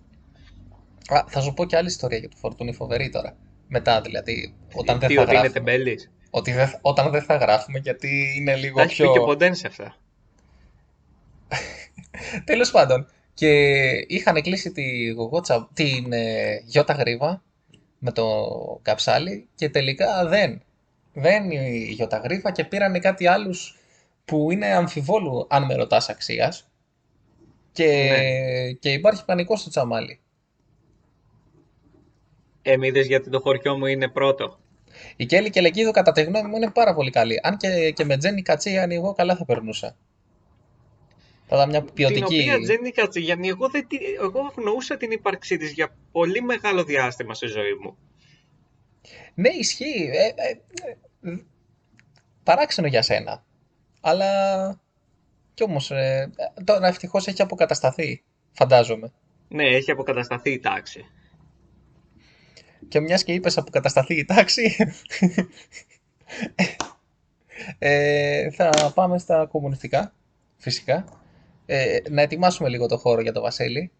[1.07, 3.37] Α, θα σου πω και άλλη ιστορία για το Φορτούνι φοβερή τώρα.
[3.67, 5.65] Μετά δηλαδή, όταν δεν Τι, θα ότι είναι γράφουμε.
[5.65, 9.05] τεμπέλης; Ότι δεν, όταν δεν θα γράφουμε γιατί είναι λίγο Τα έχει πιο...
[9.05, 9.95] πει και ο Ποντένς σε αυτά.
[12.45, 13.07] Τέλος πάντων.
[13.33, 13.49] Και
[14.07, 17.43] είχαν κλείσει τη γογότσα, την ε, Γιώτα Γρίβα
[17.99, 18.25] με το
[18.81, 20.61] καψάλι και τελικά δεν.
[21.13, 23.77] Δεν η Γιώτα Γρίβα και πήρανε κάτι άλλους
[24.25, 26.71] που είναι αμφιβόλου αν με ρωτάς αξίας
[27.71, 28.71] και, Ναι.
[28.71, 30.19] και υπάρχει πανικό στο τσαμάλι.
[32.61, 34.59] Εμείς γιατί το χωριό μου είναι πρώτο.
[35.15, 37.39] Η Κέλλη και Λεκίδου κατά τη γνώμη μου είναι πάρα πολύ καλή.
[37.43, 39.95] Αν και, και με Τζένι Κατσίαν εγώ καλά θα περνούσα.
[41.53, 42.23] Θα ήταν μια Την ποιοτική...
[42.23, 47.33] οποία Τζένι Κατσιγιάννη, εγώ, δεν, τη- εγώ αγνοούσα την ύπαρξή της για πολύ μεγάλο διάστημα
[47.33, 47.97] στη ζωή μου.
[49.33, 50.09] Ναι, ισχύει.
[50.13, 51.37] Ε, ε, ε,
[52.43, 53.45] παράξενο για σένα.
[54.01, 54.81] Αλλά
[55.53, 56.31] κι όμως, ε,
[56.63, 58.23] τώρα ευτυχώς έχει αποκατασταθεί.
[58.51, 59.11] Φαντάζομαι.
[59.47, 61.05] Ναι, έχει αποκατασταθεί η τάξη.
[62.87, 64.75] Και μιας και είπες αποκατασταθεί η τάξη,
[67.79, 70.13] ε, θα πάμε στα κομμουνιστικά,
[70.57, 71.05] φυσικά.
[71.73, 73.91] Ε, να ετοιμάσουμε λίγο το χώρο για το Βασίλη.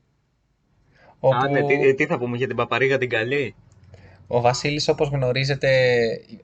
[1.19, 1.35] Όπου...
[1.35, 3.55] Α, ναι, τι, τι θα πούμε για την παπαρίγα την καλή;
[4.27, 5.69] Ο Βασίλης, όπως γνωρίζετε,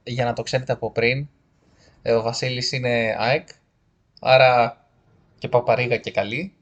[0.03, 1.27] για να το ξέρετε από πριν,
[2.01, 3.47] ε, ο Βασίλης είναι ΑΕΚ,
[4.21, 4.85] άρα
[5.37, 6.53] και παπαρίγα και καλή.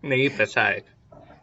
[0.00, 0.84] Ναι, είπες ΑΕΚ.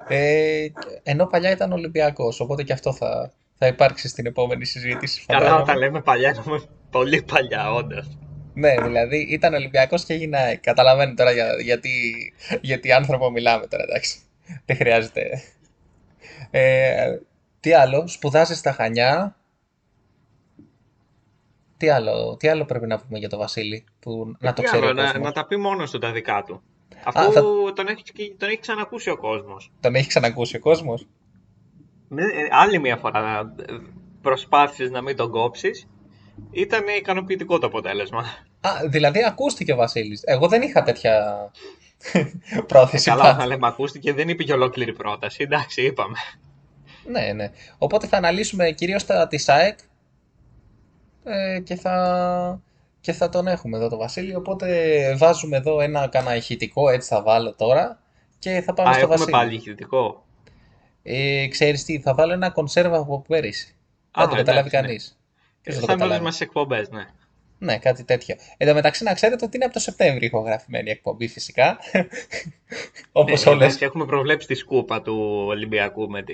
[0.08, 0.68] Ε,
[1.04, 5.26] ενώ παλιά ήταν Ολυμπιακός, οπότε και αυτό θα, θα υπάρξει στην επόμενη συζήτηση.
[5.26, 8.18] Καλά, τα λέμε παλιά, εννοούμε πολύ παλιά, όντως.
[8.62, 10.60] Ναι, δηλαδή ήταν Ολυμπιακός και έγινε ΑΕΚ.
[10.60, 11.90] Καταλαβαίνετε τώρα για, γιατί,
[12.62, 14.20] γιατί άνθρωπο μιλάμε τώρα, εντάξει.
[14.66, 15.42] Δεν χρειάζεται.
[16.52, 17.18] Ε,
[17.60, 19.36] τι άλλο, σπουδάζει στα Χανιά.
[21.78, 24.94] Τι άλλο, τι άλλο πρέπει να πούμε για τον Βασίλη, που να το ξέρει άλλο,
[24.94, 26.62] να, να, τα πει μόνος του τα δικά του.
[27.04, 27.42] Αφού θα...
[27.74, 29.72] τον, έχει, τον έχει ξανακούσει ο κόσμος.
[29.80, 31.08] Τον έχει ξανακούσει ο κόσμος;
[32.08, 33.54] Ναι, ε, άλλη μια φορά
[34.22, 35.88] προσπάθησες να μην τον κόψεις.
[36.52, 38.24] Ήταν ικανοποιητικό το αποτέλεσμα.
[38.62, 40.22] Α, δηλαδή ακούστηκε ο Βασίλης.
[40.26, 41.38] Εγώ δεν είχα τέτοια
[42.68, 43.12] πρόθεση.
[43.12, 45.44] Ε, καλά, θα λέμε ακούστηκε, δεν είπε και ολόκληρη πρόταση.
[45.44, 46.18] Εντάξει, είπαμε.
[47.06, 47.52] Ναι, ναι.
[47.78, 49.80] Οπότε θα αναλύσουμε κυρίως τα της ΑΕΚ
[51.24, 52.62] ε, και, θα,
[53.00, 54.36] και θα τον έχουμε εδώ το Βασίλη.
[54.36, 54.68] Οπότε
[55.18, 58.00] βάζουμε εδώ ένα κανένα ηχητικό, έτσι θα βάλω τώρα
[58.40, 59.32] και θα πάμε Α, στο έχουμε Βασίλη.
[59.32, 60.26] πάλι ηχητικό.
[61.04, 63.76] Ε, ξέρεις τι, θα βάλω ένα κονσέρβα από πέρυσι.
[64.12, 64.82] Α, Δεν το καταλάβει εντάξει, ναι.
[64.82, 65.20] κανείς.
[65.62, 66.24] Ποιος θα Σαν το όλες καταλάβει.
[66.24, 67.06] μας τις εκπομπές, ναι.
[67.64, 68.36] Ναι, κάτι τέτοιο.
[68.58, 71.78] Εν τω μεταξύ να ξέρετε ότι είναι από το Σεπτέμβριο ηχογραφημένη η εκπομπή φυσικά.
[73.12, 73.66] Όπως Ναι, όλες.
[73.66, 76.34] εντάξει, έχουμε προβλέψει τη σκούπα του Ολυμπιακού με, τη,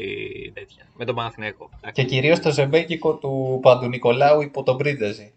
[0.54, 1.70] τέτοια, με τον Παναθηναίκο.
[1.92, 5.34] Και κυρίως το ζεμπέκικο του Παντουνικολάου υπό τον Πρίντεζη.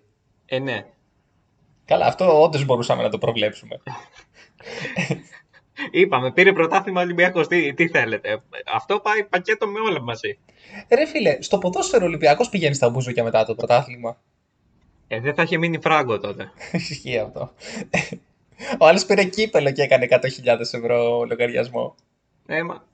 [0.46, 0.86] Ε, ναι.
[1.84, 3.80] Καλά, αυτό όντως μπορούσαμε να το προβλέψουμε.
[5.90, 7.46] Είπαμε, πήρε πρωτάθλημα Ολυμπιακός.
[7.48, 8.42] Τι, τι θέλετε;
[8.74, 10.38] Αυτό πάει πακέτο με όλα μαζί.
[10.88, 14.20] Ρε φίλε, στο ποδόσφαιρο Ολυμπιακός πηγαίνεις στα μπουζούκια μετά το πρωτάθλημα;
[15.12, 16.50] Ε, δεν θα είχε μείνει φράγκο τότε.
[16.72, 17.52] Ισχύει αυτό.
[18.78, 20.20] Ο άλλος πήρε κύπελο και έκανε 100.000
[20.60, 21.94] ευρώ λογαριασμό.
[22.46, 22.84] Ε, μα...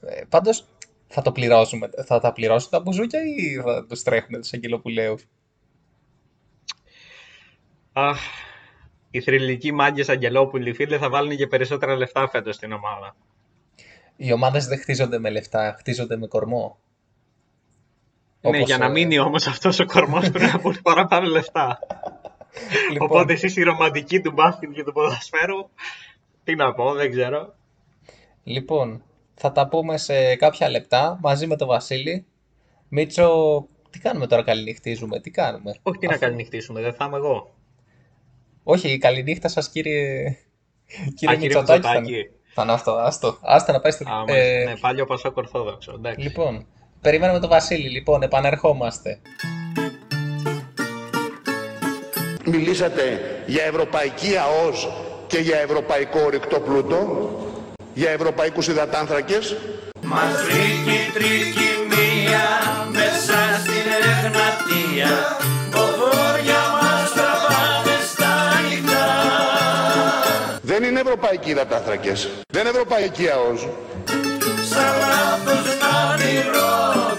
[0.00, 0.64] Ε, πάντως,
[1.08, 1.90] θα το πληρώσουμε.
[2.06, 5.24] Θα τα πληρώσουν τα μπουζούκια ή θα τους τρέχουν τους αγγελοπουλαίους.
[7.92, 8.20] Αχ,
[9.10, 13.16] οι θρηλυκοί μάγκες Αγγελόπουλοι φίλε θα βάλουν και περισσότερα λεφτά φέτος στην ομάδα.
[14.16, 16.78] Οι ομάδες δεν χτίζονται με λεφτά, χτίζονται με κορμό.
[18.42, 21.78] Ναι, Όπως, για να ε, μείνει όμως αυτός ο κορμός πρέπει να πούν παραπάνω λεφτά.
[22.92, 25.68] Λοιπόν, Οπότε εσείς οι ρομαντικοί του μπάσκετ και του ποδοσφαίρου,
[26.44, 27.54] τι να πω, δεν ξέρω.
[28.44, 29.02] Λοιπόν,
[29.34, 32.26] θα τα πούμε σε κάποια λεπτά μαζί με τον Βασίλη.
[32.88, 33.28] Μίτσο,
[33.90, 37.54] τι κάνουμε τώρα, καληνυχτίζουμε, τι κάνουμε; Όχι τι να Αφού- καληνυχτήσουμε, δεν θα είμαι εγώ.
[38.62, 40.32] Όχι, καληνύχτα σας κύριε, Α,
[40.92, 41.82] κύριε κύριε Μητσοτάκη.
[41.82, 42.30] Θα, Μητσοτάκη.
[42.54, 44.04] θα είναι αυτό, άστο, άστα να πάει στο...
[44.08, 44.70] Α, ε, μάλιστα.
[44.70, 46.20] ναι, πάλι ο Πασόκ Ορθόδοξο, εντάξει.
[46.20, 46.66] Λοιπόν,
[47.02, 49.18] περιμένουμε τον Βασίλη, λοιπόν, επανερχόμαστε.
[52.44, 54.88] Μιλήσατε για ευρωπαϊκή ΑΟΣ
[55.26, 57.30] και για ευρωπαϊκό ορυκτό πλούτο,
[57.94, 59.56] για ευρωπαϊκούς υδατάνθρακες.
[60.02, 62.46] Μας βρήκε τρικυμία
[62.90, 65.36] μέσα στην Εγνατία
[65.70, 68.34] Ποδόρια μας τραβάνε στα
[68.68, 69.06] νυχτά
[70.62, 73.68] Δεν είναι ευρωπαϊκοί υδατάνθρακες, δεν είναι ευρωπαϊκή ΑΟΣ.
[74.70, 75.94] Σαν λάθος να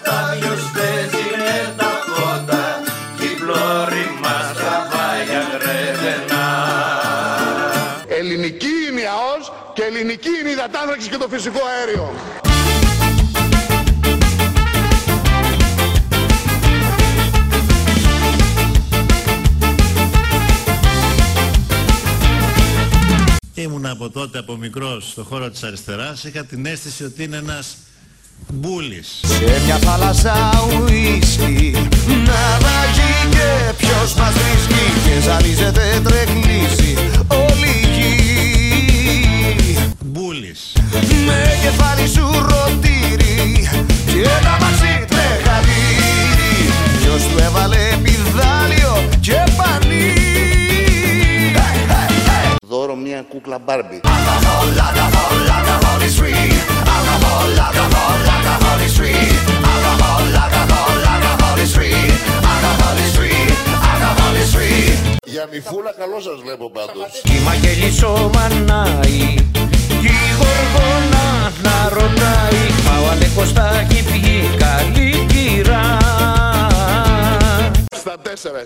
[0.06, 2.84] τα δυο παίζουνε τα φώτα
[3.18, 6.46] Κι η πλώρη μας τραβάει αγρεύενα
[8.08, 12.14] Ελληνική είναι η ΑΟΣ και ελληνική είναι η υδατάνθρακες και το φυσικό αέριο.
[23.56, 27.78] Ήμουν από τότε από μικρός στο χώρο της αριστεράς, είχα την αίσθηση ότι είναι ένας
[28.50, 29.20] μπούλης.
[29.24, 31.72] Σε μια θάλασσα ουίσκι
[32.08, 38.14] Να ραγεί και ποιος μας βρίσκει Και ζαλίζεται τρεχνήσει όλη η γη
[40.06, 40.72] Μπούλης.
[41.26, 43.70] Με κεφάλι σου ρωτήρι
[44.06, 46.16] Και τα μαξί τρεχαδίρι
[47.02, 49.53] Ποιος του έβαλε πιδάλιο και
[53.14, 53.54] Alcohol
[56.02, 56.74] is free.
[65.26, 67.22] Για μυφούλα καλό σας βλέπω πάντως.
[67.24, 69.36] Κι η Μαγγελής ο Μανάη
[70.02, 75.98] Κι η Γοργόνα να ρωτάει Μα ο Αλεκοστάκη βγει καλή κυρά
[78.06, 78.62] στα τέσσερα.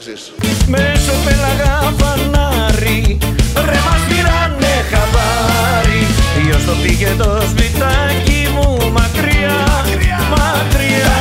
[0.68, 3.18] Μέσω πελαγά φανάρι,
[3.70, 6.02] ρε μας πήρανε χαβάρι.
[6.36, 9.58] Ποιος το πήγε το σπιτάκι μου μακριά,
[10.34, 11.16] μακριά.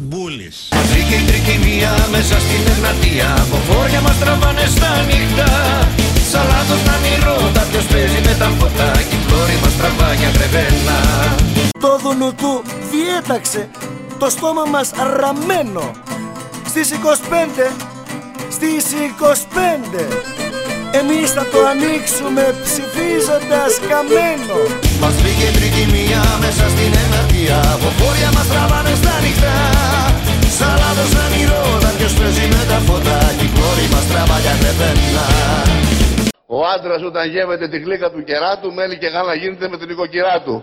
[0.00, 0.68] Μπούλης.
[0.90, 1.16] Βρήκε
[1.52, 1.78] η
[2.10, 5.52] μέσα στην εγνατία, από βόρεια μας τραβάνε στα νυχτά.
[6.30, 10.96] Σαλάτος να μην ρώτα ποιος παίζει με τα φωτά και πλώρη μας τραβά για κρεβένα
[11.80, 13.68] Το δουνου του διέταξε
[14.18, 15.84] το στόμα μας ραμμένο
[16.76, 17.70] στις 25,
[18.56, 18.84] στις
[19.98, 20.04] 25
[21.00, 24.58] Εμείς θα το ανοίξουμε ψηφίζοντας καμένο.
[25.02, 29.58] Μας βγήκε τρικυμία μέσα στην εναρτία Αποφόρια μας τραβάνε στα νυχτά.
[30.58, 34.54] Σαν λάθος να μυρώτα ποιος παίζει με τα φώτα Κι η πλώρη μας τραβά για
[34.60, 35.26] κρεβένα
[36.56, 40.36] Ο άντρας όταν γεύεται τη γλύκα του κεράτου μένει και γάλα γίνεται με την οικοκυρά
[40.44, 40.54] του.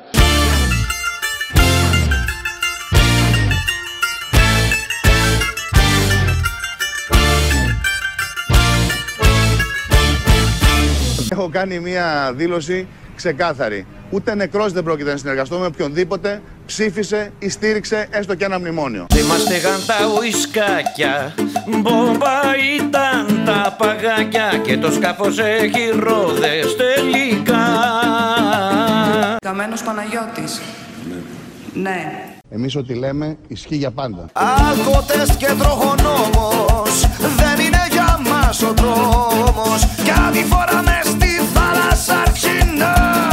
[11.33, 13.85] Έχω κάνει μια δήλωση ξεκάθαρη.
[14.09, 19.05] Ούτε νεκρός δεν πρόκειται να συνεργαστώ με οποιονδήποτε ψήφισε ή στήριξε έστω και ένα μνημόνιο.
[19.09, 21.33] Δεν μας στεγαν τα ουισκάκια
[21.67, 22.41] Μπόμπα
[22.75, 27.65] ήταν τα παγάκια Και το σκάφος έχει ρόδες τελικά
[29.39, 30.61] Καμένος Παναγιώτης.
[31.73, 32.11] Ναι.
[32.49, 34.25] Εμείς ό,τι λέμε ισχύει για πάντα.
[34.33, 37.01] Αλκοτές και τροχονόμος
[37.37, 39.85] Δεν είναι για μας ο δρόμος.
[40.05, 43.32] Κάτι φορά μες στη θάλασσα αρχινά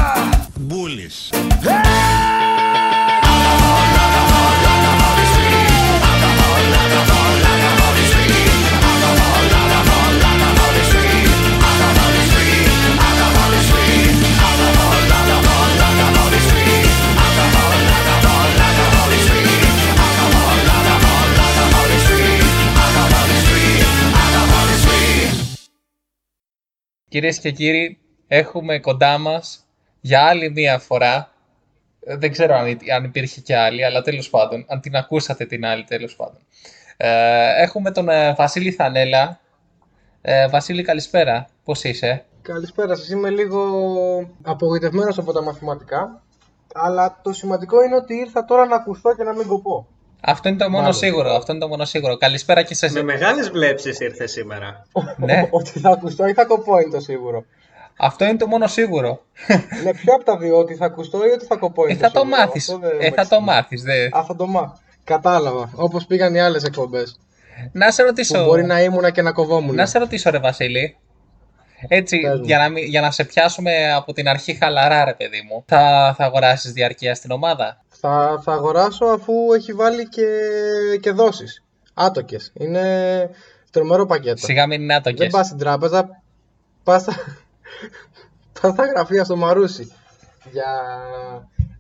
[27.11, 29.67] Κυρίες και κύριοι, έχουμε κοντά μας
[30.01, 31.31] για άλλη μία φορά,
[32.05, 35.45] ε, δεν ξέρω αν, υ- αν υπήρχε και άλλη, αλλά τέλος πάντων, αν την ακούσατε
[35.47, 36.39] την άλλη τέλος πάντων.
[36.97, 39.41] Ε, έχουμε τον ε, Βασίλη Θανέλα.
[40.23, 41.47] Ε, Βασίλη, καλησπέρα.
[41.65, 43.09] Πώς είσαι; Καλησπέρα σας.
[43.09, 43.61] Είμαι λίγο
[44.43, 46.23] απογοητευμένος από τα μαθηματικά.
[46.75, 49.87] Αλλά το σημαντικό είναι ότι ήρθα τώρα να ακουστώ και να μην κοπώ.
[50.21, 50.95] Αυτό είναι το μόνο Μάλλον.
[50.99, 51.35] σίγουρο.
[51.35, 52.17] Αυτό είναι το μόνο σίγουρο.
[52.17, 54.87] Καλησπέρα και σε Με μεγάλες βλέψεις ήρθε σήμερα.
[55.17, 57.45] Ναι, ότι θα ακουστώ ή θα κοπώ είναι το σίγουρο.
[57.97, 59.21] αυτό είναι το μόνο σίγουρο.
[59.85, 62.11] ναι, ποιο από τα δύο, ότι θα ακουστώ ή ότι θα κοπώ είναι Ε, θα
[62.11, 62.37] το σίγουρο.
[62.39, 62.69] μάθεις.
[62.69, 63.45] Αυτό δεν Ε, με θα το εξηγεί.
[63.45, 63.83] μάθεις.
[63.83, 64.05] Δε.
[64.05, 64.79] Α, θα το μάθω.
[65.05, 65.71] Κατάλαβα.
[65.75, 67.19] Όπως πήγαν οι άλλες εκπομπές.
[67.73, 68.45] Να σε Που ρωτήσω.
[68.45, 69.75] μπορεί να ήμουνα και να κοβόμουν.
[69.75, 70.97] Να σε ρωτήσω, ρε Βασίλη.
[71.89, 72.45] Έτσι, Πες μου.
[72.45, 75.65] για να, μην- για να σε πιάσουμε από την αρχή χαλαρά, ρε παιδί μου.
[75.67, 80.27] Θα, θα αγοράσεις διαρκεία στην ομάδα; Θα, θα αγοράσω αφού έχει βάλει και,
[81.01, 81.65] και δόσεις.
[81.95, 82.53] Άτοκες.
[82.55, 83.31] Είναι
[83.71, 84.37] τρομερό πακέτο.
[84.37, 85.33] Σιγά μην είναι Δεν άτοκες.
[85.33, 86.23] πας στην τράπεζα,
[86.85, 87.15] πας στα,
[88.61, 89.93] πας στα γραφεία στο Μαρούσι
[90.53, 90.67] για,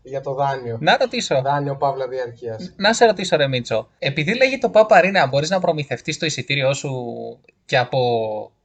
[0.02, 0.78] για το δάνειο.
[0.80, 1.42] Να ρωτήσω.
[1.42, 2.72] Δάνειο Παύλα Διαρκείας.
[2.76, 3.88] Να σε ρωτήσω, ρε Μίτσο.
[3.98, 6.92] Επειδή λέγει το Παπαρίνα, μπορείς να προμηθευτείς το εισιτήριό σου
[7.64, 8.00] και από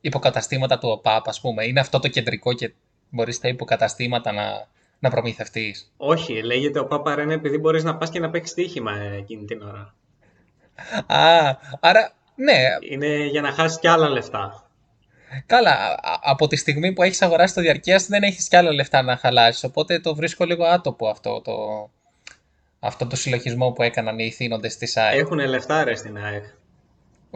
[0.02, 1.66] υποκαταστήματα του ΟΠΑΠ, ας πούμε.
[1.66, 2.74] Είναι αυτό το κεντρικό και
[3.10, 4.44] μπορείς τα υποκαταστήματα να,
[5.06, 5.92] να προμηθευτείς.
[5.98, 9.62] Όχι, λέγεται ο Πάπα Ρένα επειδή μπορείς να πας και να παίξεις στοίχημα εκείνη την
[9.62, 9.94] ώρα.
[11.08, 14.70] Α, άρα, ναι, Είναι για να χάσεις κι άλλα λεφτά.
[15.46, 19.02] Καλά, α- από τη στιγμή που έχεις αγοράσει το διαρκείας δεν έχεις κι άλλα λεφτά
[19.02, 21.54] να χαλάσεις, οπότε το βρίσκω λίγο άτοπο αυτό το,
[22.80, 25.20] αυτό το συλλογισμό που έκαναν οι ηθήνοντες της ΑΕΚ.
[25.20, 26.44] Έχουνε λεφτά ρε στην ΑΕΚ.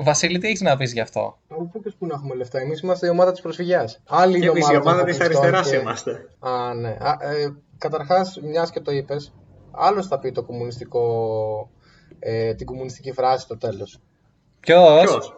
[0.04, 2.60] Βασίλη, τι έχεις να πεις γι' αυτό; Από πού και πού να έχουμε λεφτά.
[2.60, 4.02] Εμείς είμαστε η ομάδα της προσφυγιάς.
[4.08, 6.28] Άλλη Και είναι εμείς η των ομάδα της φασιστών αριστεράς και- είμαστε.
[6.40, 6.98] Α, ναι.
[7.00, 9.34] Α, ε, καταρχάς, μιας και το είπες,
[9.72, 11.70] άλλος θα πει το κομμουνιστικό,
[12.20, 14.00] ε, την κομμουνιστική φράση στο τέλος.
[14.60, 15.34] Ποιος, Ποιος;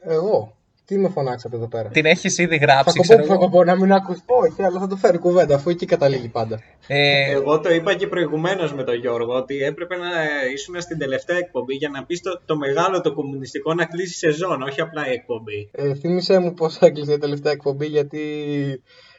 [0.00, 0.53] Εγώ.
[0.86, 3.42] Τι με φωνάξατε εδώ πέρα; την έχεις ήδη Θα γράψει, κοπώ ξέρω που θα εγώ.
[3.42, 4.18] κοπώ να μην ακούς.
[4.26, 6.60] Όχι, αλλά θα το φέρει κουβέντα, αφού εκεί καταλήγει πάντα.
[6.86, 10.98] Ε, Εγώ το είπα και προηγουμένως με τον Γιώργο ότι έπρεπε να ε, ήσουν στην
[10.98, 15.08] τελευταία εκπομπή για να πεις το, το μεγάλο το κομμουνιστικό να κλείσει σεζόν, όχι απλά
[15.08, 15.68] η εκπομπή.
[15.72, 18.20] Ε, θύμισέ μου πώς έκλεισε η τελευταία εκπομπή, γιατί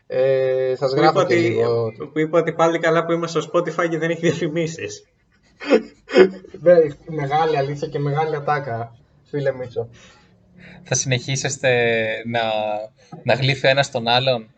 [0.08, 1.92] ε, σας Που γράφω είπα, και ότι, λίγο.
[2.14, 5.04] που είπα ότι πάλι καλά που είμαστε στο Spotify και δεν έχει διαφημίσεις.
[6.62, 6.74] Ναι,
[7.08, 8.96] μεγάλη αλήθεια και μεγάλη ατάκα,
[9.30, 9.90] φίλε Μίτσο.
[10.84, 11.72] Θα συνεχίσετε
[12.26, 12.42] να,
[13.24, 14.50] να γλύφει ένας τον άλλον;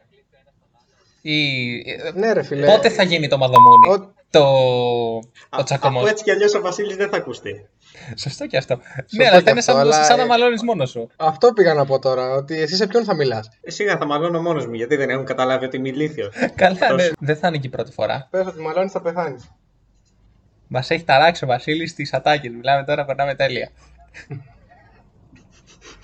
[1.22, 2.66] Ή ε, Ναι ρε φίλε.
[2.66, 4.44] πότε θα γίνει το μαδομούνι, Ο- το,
[5.50, 6.02] Α- ο τσακωμός.
[6.02, 7.66] Αφού έτσι κι αλλιώς ο Βασίλης δεν θα ακουστεί.
[8.18, 8.80] Σωστό και αυτό.
[8.96, 11.10] Σωστό ναι, αλλά και θα είναι αυτό, σαν, αλλά, σαν να ε, μαλώνεις μόνος σου.
[11.18, 14.42] Αυτό πήγα να πω τώρα, ότι εσύ σε ποιον θα μιλάς; Ε, Σιγά θα μαλώνω
[14.42, 16.36] μόνος μου γιατί δεν έχουν καταλάβει ότι είμαι ηλίθιος.
[16.56, 16.88] Καλά, ναι.
[16.88, 17.12] Τόσο.
[17.20, 18.28] Δεν θα είναι και η πρώτη φορά.
[18.32, 19.52] Πες ότι μαλώνεις θα πεθάνεις.
[20.68, 22.52] Μας έχει ταράξει ο Βασίλης στις ατάκες.
[22.52, 23.70] Μιλάμε τώρα, περνάμε τέλεια.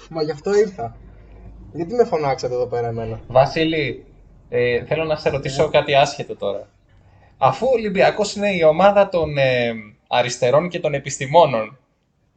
[0.10, 0.98] Μα γι' αυτό ήρθα.
[1.74, 4.06] Γιατί με φωνάξατε εδώ πέρα εμένα; Βασίλη,
[4.50, 6.68] ε, θέλω να σε ρωτήσω κάτι άσχετο τώρα.
[7.38, 9.74] Αφού ο Ολυμπιακός είναι η ομάδα των ε,
[10.08, 11.78] αριστερών και των επιστημόνων,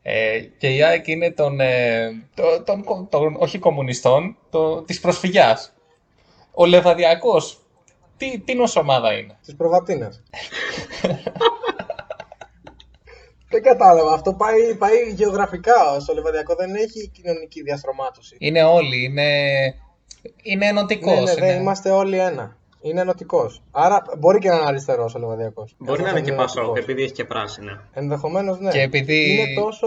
[0.08, 5.00] Ε, και η ΑΕΚ είναι των, ε, το- των, κο- των- όχι κομμουνιστών, το, της
[5.00, 5.74] προσφυγιάς.
[6.54, 7.58] Ο Λεβαδιακός,
[8.16, 10.22] τι, τι νος ομάδα είναι; Της προβατίνας.
[13.48, 14.12] Δεν κατάλαβα.
[14.12, 16.00] Αυτό πάει, πάει γεωγραφικά.
[16.00, 18.36] Στο Λεβαδιακό δεν έχει κοινωνική διαστρωμάτωση.
[18.38, 19.28] Είναι όλοι, είναι,
[20.42, 21.14] είναι ενωτικός.
[21.14, 22.56] Ναι, ναι, δεν είναι- είμαστε όλοι ένα.
[22.80, 23.62] Είναι ενωτικός.
[23.70, 25.68] Άρα μπορεί και να είναι αριστερό ο Λεβαδιακό.
[25.78, 27.88] Μπορεί να είναι και Πασόκ, επειδή έχει και πράσινα.
[27.92, 28.70] Ενδεχομένως ναι.
[28.70, 29.86] Και επειδή- Είναι τόσο,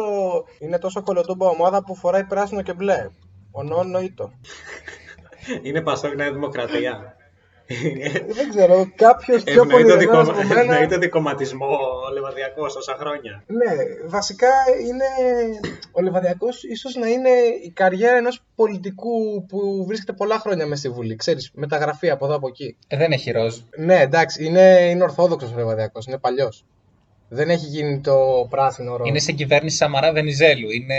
[0.60, 3.10] είναι τόσο κολοτούμπα ομάδα που φοράει πράσινο και μπλε.
[3.52, 4.32] Ο νοήτο.
[5.62, 7.16] Είναι Πασόκ Νέα Δημοκρατία.
[8.38, 10.20] Δεν ξέρω, κάποιος πιο Ευνοεί πολύ το, δικο...
[10.20, 10.62] από μένα.
[10.62, 11.66] ευνοεί το δικοματισμό
[12.10, 13.44] ο Λεβαδιακός τόσα χρόνια.
[13.48, 14.48] Ναι, βασικά
[14.88, 15.06] είναι
[15.92, 17.30] ο Λεβαδιακός ίσως να είναι
[17.64, 21.16] η καριέρα ενός πολιτικού που βρίσκεται πολλά χρόνια μέσα στη Βουλή.
[21.16, 22.78] Ξέρεις, μεταγραφή από εδώ από εκεί.
[22.88, 23.58] Ε, δεν έχει ροζ.
[23.78, 26.66] Ναι, εντάξει, είναι, είναι ορθόδοξος ο Λεβαδιακός, είναι παλιός.
[27.32, 29.04] Δεν έχει γίνει το πράσινο ρόλο.
[29.10, 30.70] Είναι σε κυβέρνηση Σαμαρά Βενιζέλου.
[30.72, 30.96] Είναι...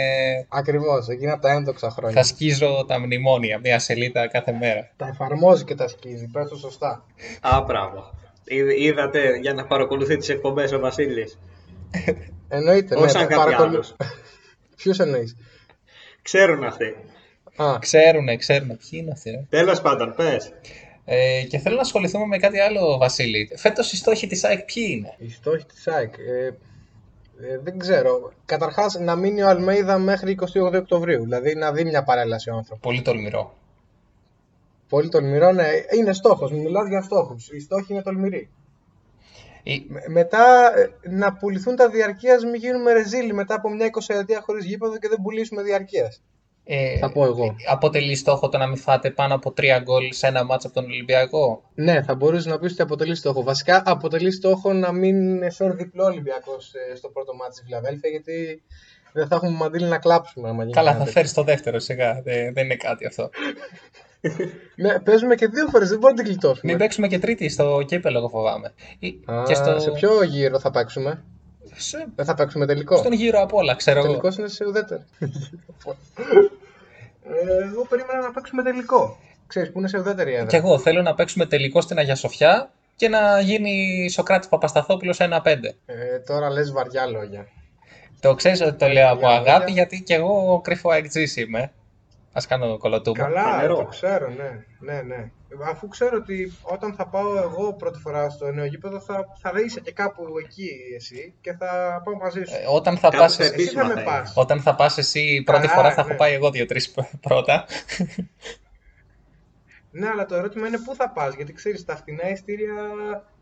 [0.49, 2.17] Ακριβώς, εκείνα από τα ένδοξα χρόνια.
[2.17, 4.91] Θα σκίζω τα μνημόνια, μία σελίδα κάθε μέρα.
[4.97, 7.05] Τα εφαρμόζει και τα σκίζει, πες το σωστά.
[7.41, 8.15] Α, μπράβο.
[8.45, 11.39] Είδ- Είδατε για να παρακολουθεί τις εκπομπές ο Βασίλης.
[12.49, 13.95] Εννοείται, Όχι ναι, σαν τα κάποιοι παρακολου- άλλους.
[14.77, 15.37] Ποιους εννοείς;
[16.23, 16.95] Ξέρουν αυτοί.
[17.57, 18.75] Α, Ξέρουνε, ξέρουνε.
[18.91, 20.53] Ποιοι είναι αυτοί, ρε; Τέλος πάντων, πες.
[21.13, 23.51] Ε, και θέλω να ασχοληθούμε με κάτι άλλο, Βασίλη.
[23.57, 26.15] Φέτος οι στόχοι της ΑΕΚ ποιοι είναι; οι στόχοι της ΑΕΚ.
[26.19, 28.33] Ε, ε, δεν ξέρω.
[28.45, 31.23] Καταρχάς να μείνει ο Αλμέιδα μέχρι 28 Οκτωβρίου.
[31.23, 32.81] Δηλαδή να δει μια παρέλαση ο άνθρωπος.
[32.83, 33.55] Πολύ τολμηρό.
[34.89, 35.69] Πολύ τολμηρό, ναι.
[35.99, 36.53] Είναι στόχος.
[36.53, 37.49] Μιλάς για στόχους.
[37.51, 38.51] Οι στόχοι είναι τολμηροί.
[39.63, 44.15] Η- Με- μετά ε, να πουληθούν τα διαρκείας μην γίνουμε ρεζίλοι μετά από μια 20
[44.15, 46.23] ετία χωρίς γήπεδο και δεν πουλήσουμε διαρκείας.
[46.73, 47.55] Ε, Θα πω εγώ.
[47.69, 50.85] Αποτελεί στόχο το να μην φάτε πάνω από τρία γκολ σε ένα μάτσο από τον
[50.91, 53.43] Ολυμπιακό; Ναι, θα μπορούσε να πεις ότι αποτελεί στόχο.
[53.43, 58.63] Βασικά αποτελεί στόχο να μην φέρει διπλό Ολυμπιακός στο πρώτο μάτι στη Φιλαδέλφια, γιατί
[59.13, 60.49] δεν θα έχουμε μαντήλι να κλάψουμε.
[60.49, 61.21] άμα γίνει Καλά, κάτι θα τέτοιο.
[61.21, 62.21] φέρεις το δεύτερο σιγά.
[62.25, 63.31] Δεν, δεν είναι κάτι αυτό.
[64.77, 66.71] Ναι, παίζουμε και δύο φορές, δεν μπορούμε να την κλειτώσουμε.
[66.73, 68.73] Μην παίξουμε και τρίτη στο κύπελο, εγώ φοβάμαι.
[68.99, 69.79] Ή- Α, και στο...
[69.81, 71.25] Σε ποιο γύρο θα παίξουμε,
[71.75, 72.97] σε- Δεν θα παίξουμε τελικό.
[72.97, 74.07] Στον γύρο απ' όλα, ξέρω εγώ.
[74.09, 75.03] Τελικός είναι σε ουδέτερη.
[77.25, 79.17] ε, εγώ περίμενα να παίξουμε τελικό.
[79.47, 80.47] Ξέρεις που είναι σε ουδέτερη έδρα.
[80.47, 85.75] Και εγώ θέλω να παίξουμε τελικό στην Αγία Σοφιά και να γίνει Σοκράτη Παπασταθόπουλος 1-5.
[85.87, 87.47] Ε, τώρα λες βαριά λόγια.
[88.21, 89.75] Το ξέρεις ότι το λέω από Για αγάπη, λόγια.
[89.75, 91.73] γιατί και εγώ κρυφό εκτζής είμαι.
[92.41, 93.19] Α κάνω κολοτούμπα.
[93.23, 93.77] Καλά, Φανερό.
[93.77, 94.65] το ξέρω, ναι.
[94.79, 95.31] ναι, ναι.
[95.71, 99.81] Αφού ξέρω ότι όταν θα πάω εγώ πρώτη φορά στο νέο γήπεδο θα, θα είσαι
[99.81, 102.55] και κάπου εκεί εσύ και θα πάω μαζί σου.
[102.55, 104.33] Ε, όταν θα Κάπου πας στα εσύ, εσύ θα επίσημα με θα πας.
[104.37, 106.09] όταν θα πας εσύ πρώτη Καλά, φορά θα ναι.
[106.09, 107.65] έχω πάει εγώ δύο-τρεις πρώτα.
[109.91, 112.75] Ναι, αλλά το ερώτημα είναι πού θα πας, γιατί ξέρεις τα φτηνά ειστήρια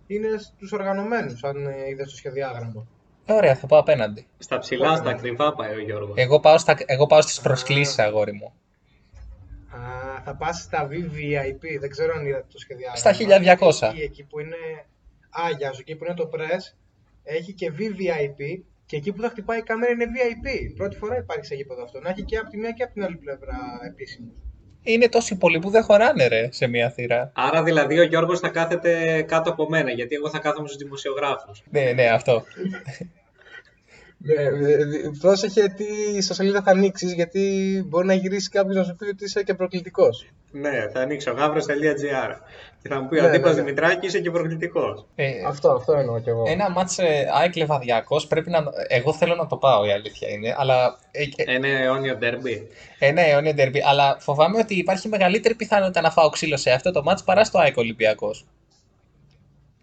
[0.07, 2.87] είναι στους οργανωμένους, αν ε, είδες το σχεδιάγραμμα.
[3.27, 4.27] Ε, Ωραία, θα πάω απέναντι.
[4.39, 6.13] Στα ψηλά, στα ακριβά πάει ο Γιώργος.
[6.17, 8.53] Εγώ πάω, στα, εγώ πάω στις προσκλήσεις, αγόρι μου.
[10.19, 12.97] Α, θα πας στα VVIP, δεν ξέρω αν είδατε το σχεδιάγραμμα.
[12.97, 13.89] Στα 1200.
[13.89, 14.57] Εκεί, εκεί που είναι,
[15.31, 16.75] α, γεια σου, εκεί που είναι το press,
[17.23, 20.75] έχει και VVIP και εκεί που θα χτυπάει η κάμερα είναι VIP.
[20.77, 22.01] Πρώτη φορά υπάρχει σε γήπεδο αυτό.
[22.01, 23.57] Να έχει και από τη μία και από την άλλη πλευρά
[23.87, 24.33] επίσημο.
[24.83, 27.33] Είναι τόσοι πολλοί που δεν χωράνε ρε σε μία θύρα.
[27.35, 31.63] Άρα δηλαδή ο Γιώργος θα κάθεται κάτω από μένα, γιατί εγώ θα κάθομαι στους δημοσιογράφους.
[31.71, 32.45] Ναι, ναι, αυτό.
[34.21, 34.87] Ναι, ε, ε,
[35.21, 35.85] πρόσεχε τι
[36.17, 37.43] ιστοσελίδα θα ανοίξεις, γιατί
[37.87, 40.27] μπορεί να γυρίσει κάποιος να σου πει ότι είσαι και προκλητικός.
[40.51, 42.31] Ναι, θα ανοίξω γάβρος.gr
[42.83, 43.63] και θα μου πει ο Ναι, Αντίπας ναι, ναι.
[43.65, 45.07] Δημητράκη είσαι και προκλητικός.
[45.15, 46.43] Ε, Αυτό, αυτό εννοώ κι εγώ.
[46.49, 48.65] ένα μάτς ε, ΑΕΚ Λεβαδιακός πρέπει να...
[48.89, 50.99] Εγώ θέλω να το πάω η αλήθεια είναι, αλλά...
[51.11, 52.69] Ε, ε, Ένα αιώνιο ντερμπι.
[52.99, 56.91] ε, ναι, αιώνιο ντερμπι, αλλά φοβάμαι ότι υπάρχει μεγαλύτερη πιθανότητα να φάω ξύλο σε αυτό
[56.93, 58.47] το μάτς παρά στο ΑΕΚ Ολυμπιακός.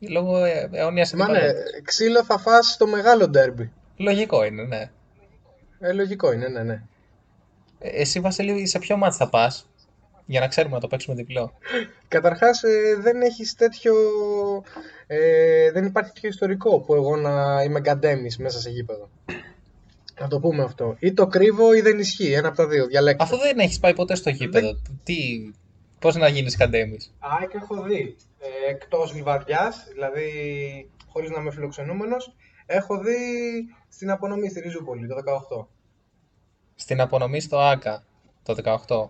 [0.10, 1.82] Λόγω ε, αιώνιας Μα ναι, αντιπαλότητας.
[1.84, 3.72] ξύλο θα φας στο μεγάλο ντέρμπι.
[3.98, 4.92] Λογικό είναι, ναι.
[5.80, 6.84] Ε, λογικό είναι, ναι, ναι.
[7.80, 9.70] Ε, Εσύ, Βασίλη, σε ποιο μάτς θα πας,
[10.26, 11.54] για να ξέρουμε να το παίξουμε διπλό;
[12.08, 13.94] Καταρχάς ε, δεν έχεις τέτοιο...
[15.08, 19.10] Ε, δεν υπάρχει τέτοιο ιστορικό που εγώ να είμαι γκαντέμις μέσα σε γήπεδο.
[20.20, 20.96] Να το πούμε αυτό.
[21.00, 22.32] Ή το κρύβω ή δεν ισχύει.
[22.32, 22.86] Ένα από τα δύο.
[22.86, 23.24] Διαλέξτε.
[23.24, 25.16] Αφού δεν έχεις πάει ποτέ στο γήπεδο, τι...
[26.00, 27.14] Πώς να γίνεις καντέμις.
[27.20, 30.30] ΑΕΚ έχω δει ε, εκτός Λιβαδιάς, δηλαδή
[31.08, 32.36] χωρίς να είμαι φιλοξενούμενος,
[32.66, 33.16] έχω δει
[33.96, 35.16] στην απονομή στη Ριζούπολη το
[35.60, 35.66] 18.
[36.76, 38.04] Στην απονομή στο ΆΚΑ,
[38.44, 38.56] το
[38.88, 39.10] 18.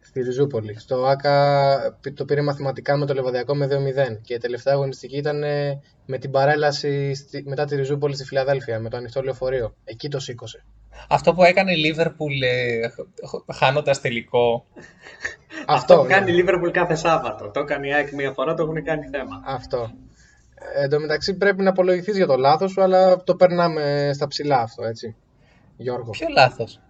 [0.00, 0.78] Στη Ριζούπολη.
[0.78, 5.42] Στο ΆΚΑ το πήρε μαθηματικά με το Λεβαδιακό με 2-0 και η τελευταία αγωνιστική ήταν
[5.42, 9.74] ε, με την παρέλαση στη- μετά τη Ριζούπολη στη Φιλαδέλφια με το ανοιχτό λεωφορείο.
[9.84, 10.64] Εκεί το σήκωσε.
[11.08, 12.80] Αυτό που έκανε η Λίβερπουλ ε,
[13.54, 14.64] χάνοντας τελικό.
[15.66, 16.36] Αυτό, Αυτό, που κάνει η ναι.
[16.38, 17.50] Λίβερπουλ κάθε Σάββατο.
[17.50, 19.42] Το έκανε η ΑΕΚ μία φορά, το έχουν κάνει θέμα.
[19.44, 19.90] Αυτό.
[20.74, 24.26] Ε, εν τω μεταξύ πρέπει να απολογηθείς για το λάθος σου, αλλά το περνάμε στα
[24.26, 25.16] ψηλά αυτό, έτσι.
[25.76, 26.10] Γιώργο.
[26.10, 26.80] Ποιο λάθος;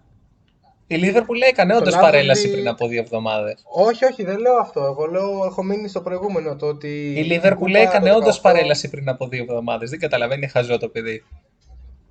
[0.87, 3.63] Η Λίβερπουλ έκανε Το όντως λάθος παρέλαση ότι- πριν από δύο εβδομάδες.
[3.71, 4.83] Όχι, όχι, δεν λέω αυτό.
[4.85, 6.55] Εγώ λέω, έχω μείνει στο προηγούμενο.
[6.55, 9.89] Το ότι Η Λίβερπουλ κούπα έκανε το όντως 18 παρέλαση πριν από δύο εβδομάδες.
[9.89, 11.23] Δεν καταλαβαίνει, χαζό το παιδί.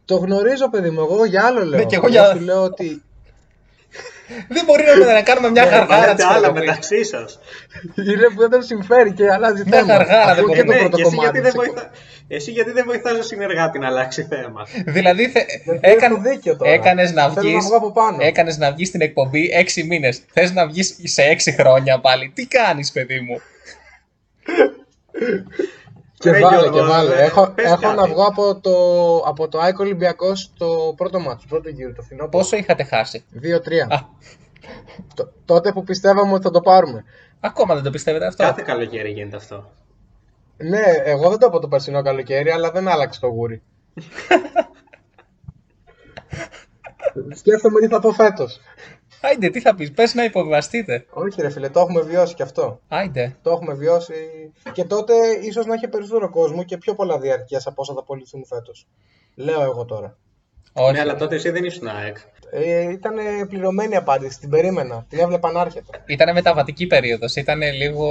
[0.04, 1.00] Το γνωρίζω, παιδί μου.
[1.00, 1.78] Εγώ για άλλο λέω.
[1.78, 3.02] Ναι, και εγώ για- σου λέω ότι.
[4.48, 6.66] Δεν μπορεί να, να κάνουμε μια Ε, γαργάρα βάλετε τη άλλα πρωτοβουλίας.
[6.66, 7.38] μεταξύ σας.
[7.96, 9.92] Είναι που δεν τον συμφέρει και αλλάζει Μια θέμα.
[9.94, 11.40] γαργάρα δεν Ακούω μπορεί και το να- Ναι, πρώτο και εσύ γιατί, κομμάτι.
[11.40, 11.90] δεν της βοηθά...
[12.28, 15.40] εσύ γιατί δεν βοηθάς τον συνεργάτη να αλλάξει θέμα; Δηλαδή, θε...
[15.64, 16.18] έχω έκανε...
[16.30, 16.70] δίκιο τώρα.
[16.70, 17.64] έκανες να Θέλω να βγεις...
[17.64, 18.16] βγω από πάνω.
[18.20, 20.20] Έκανες να βγεις στην εκπομπή έξι μήνες.
[20.32, 22.32] Θες να βγεις σε έξι χρόνια πάλι.
[22.34, 23.40] Τι κάνεις, παιδί μου;
[26.18, 27.14] Και Ρε, βάλε, Γιώργο, και βάλε.
[27.14, 28.10] ε, Έχω, πες έχω να κάτι.
[28.10, 28.72] βγω από το,
[29.26, 32.30] από το ΑΕΚ Ολυμπιακός στο πρώτο μάτσο, στο πρώτο γύρο, το φθινόπωρο.
[32.30, 33.46] Πόσο είχατε χάσει; 2-3.
[33.88, 33.98] Α.
[35.14, 37.04] Τ- τότε που πιστεύαμε ότι θα το πάρουμε.
[37.40, 39.70] Ακόμα δεν το πιστεύετε αυτό; Κάθε καλοκαίρι γίνεται αυτό.
[40.56, 43.62] Ναι, εγώ δεν το είπα το περσινό καλοκαίρι, αλλά δεν άλλαξε το γούρι.
[47.34, 48.60] Σκέφτομαι τι θα πω φέτος.
[49.20, 49.92] Άιντε, τι θα πεις.
[49.92, 51.06] Πες να υποβιβαστείτε.
[51.10, 52.80] Όχι, ρε φίλε, το έχουμε βιώσει κι αυτό.
[52.88, 53.36] Άιντε.
[53.42, 54.14] Το έχουμε βιώσει.
[54.72, 58.44] Και τότε ίσως να είχε περισσότερο κόσμο και πιο πολλά διαρκεία από όσα θα απολυθούν
[58.46, 58.86] φέτος.
[59.34, 60.16] Λέω εγώ τώρα.
[60.72, 60.92] Όχι.
[60.92, 62.16] Ναι, αλλά τότε εσύ δεν ήσουν ΑΕΚ.
[62.50, 63.14] Ε, ήταν
[63.48, 65.06] πληρωμένη απάντηση, την περίμενα.
[65.08, 66.02] Την έβλεπα να έρχεται.
[66.06, 67.36] Ήταν μεταβατική περίοδος.
[67.36, 68.10] Ήταν λίγο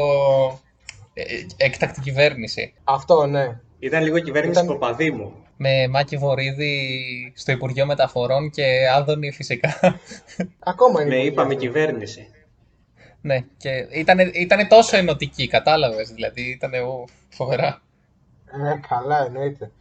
[1.14, 1.24] ε,
[1.58, 2.74] έκτακτη κυβέρνηση.
[2.84, 3.60] Αυτό, ναι.
[3.80, 5.34] Ήταν λίγο κυβέρνηση Ήταν- Παπαδήμου.
[5.58, 6.98] Με Μάκη Βορύδη
[7.36, 8.64] στο Υπουργείο Μεταφορών και
[8.96, 10.00] Άδωνη φυσικά.
[10.60, 11.10] Ακόμα είναι.
[11.10, 11.66] Ναι, υπουργεία είπαμε αυτή.
[11.66, 12.28] κυβέρνηση.
[13.22, 16.10] ναι, και ήταν, ήτανε τόσο ενωτική, κατάλαβες.
[16.10, 16.72] Δηλαδή, ήταν
[17.30, 17.82] φοβερά.
[18.62, 19.72] Ναι, καλά, εννοείται.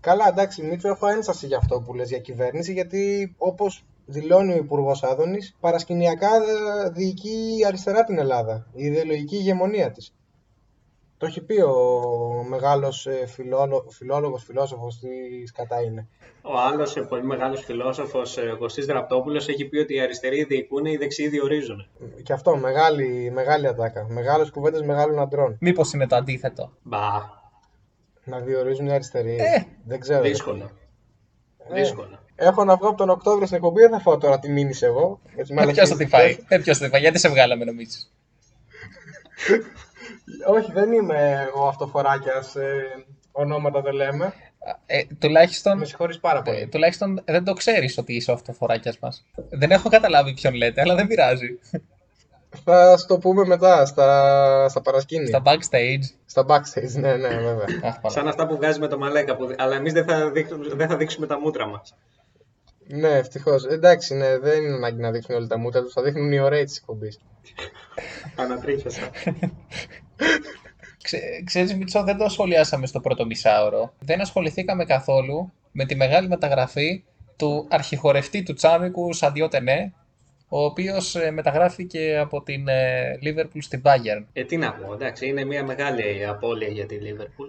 [0.00, 4.56] Καλά, εντάξει, Μίτσο, έχω ένσταση για αυτό που λες για κυβέρνηση, γιατί όπως δηλώνει ο
[4.56, 10.14] Υπουργός Άδωνης, παρασκηνιακά ε, διοικεί η αριστερά την Ελλάδα, η ιδεολογική ηγεμονία της.
[11.22, 15.08] Το έχει πει ο μεγάλος ε, φιλόλο, φιλόλογος, φιλόσοφος, τι
[15.54, 16.08] κατά είναι.
[16.42, 20.96] Ο άλλος πολύ μεγάλος φιλόσοφος, ο Κωστή Δραπτόπουλο, έχει πει ότι οι αριστεροί διοικούν, οι
[20.96, 21.88] δεξιοί διορίζουν.
[22.22, 24.06] Και αυτό, μεγάλη, μεγάλη ατάκα.
[24.08, 25.56] Μεγάλες κουβέντες μεγάλων αντρών.
[25.60, 26.72] Μήπως είναι το αντίθετο.
[26.82, 26.98] Μπα,
[28.24, 29.34] Να διορίζουν οι αριστεροί.
[29.34, 30.22] Ε, δεν ξέρω.
[30.22, 30.70] δύσκολο.
[31.70, 32.18] Ε, Δύσκολο.
[32.34, 35.20] Έχω να βγω από τον Οκτώβριο στην εκπομπή, δεν θα φάω τώρα τη μήνυση εγώ.
[35.34, 36.08] για τις Ε, ποιος θα μαλακίες τη αυτές.
[36.08, 36.38] φάει.
[36.48, 38.12] Ε, ποιος θα τη φάει; Γιατί σε βγάλαμε νομίζεις.
[40.48, 42.84] Όχι, δεν είμαι εγώ αυτοφοράκιας, ε,
[43.32, 44.32] ονόματα δεν λέμε.
[44.86, 46.66] Ε, τουλάχιστον, Με συγχωρείς πάρα ε, πολύ.
[46.68, 49.24] τουλάχιστον δεν το ξέρεις ότι είσαι ο αυτοφοράκιας μας.
[49.50, 51.58] Δεν έχω καταλάβει ποιον λέτε, αλλά δεν πειράζει.
[52.64, 55.26] Θα στο πούμε μετά, στα, στα παρασκήνια.
[55.26, 56.02] Στα backstage.
[56.26, 57.64] Στα backstage, ναι, ναι, βέβαια.
[57.64, 58.10] Αχ, Παναγία.
[58.10, 59.36] Σαν αυτά που βγάζει με το Μαλέκα.
[59.36, 59.54] Που...
[59.58, 61.94] Αλλά εμείς δεν, θα δείξουμε- δεν θα δείξουμε τα μούτρα μας.
[62.86, 63.64] ναι, ευτυχώς.
[63.64, 66.64] Εντάξει, ναι, δεν είναι ανάγκη να δείχνουν όλοι τα μούτρα τους, θα δείχνουν οι ωραίοι
[66.64, 67.20] της εκπομπής.
[68.36, 69.10] Ανατρίχιασα.
[71.02, 73.92] Ξέ, ξέρεις Μίτσο, δεν το σχολιάσαμε στο πρώτο μισάωρο.
[73.98, 77.04] Δεν ασχοληθήκαμε καθόλου με τη μεγάλη μεταγραφή
[77.36, 79.94] του αρχιχορευτή του Τσάμικου Σαντιό Τενέ,
[80.48, 84.24] ο οποίος ε, μεταγράφηκε από την ε, Liverpool στην Bayern.
[84.32, 87.48] Ε, τι να πω, εντάξει, είναι μια μεγάλη απώλεια για τη Λίβερπουλ.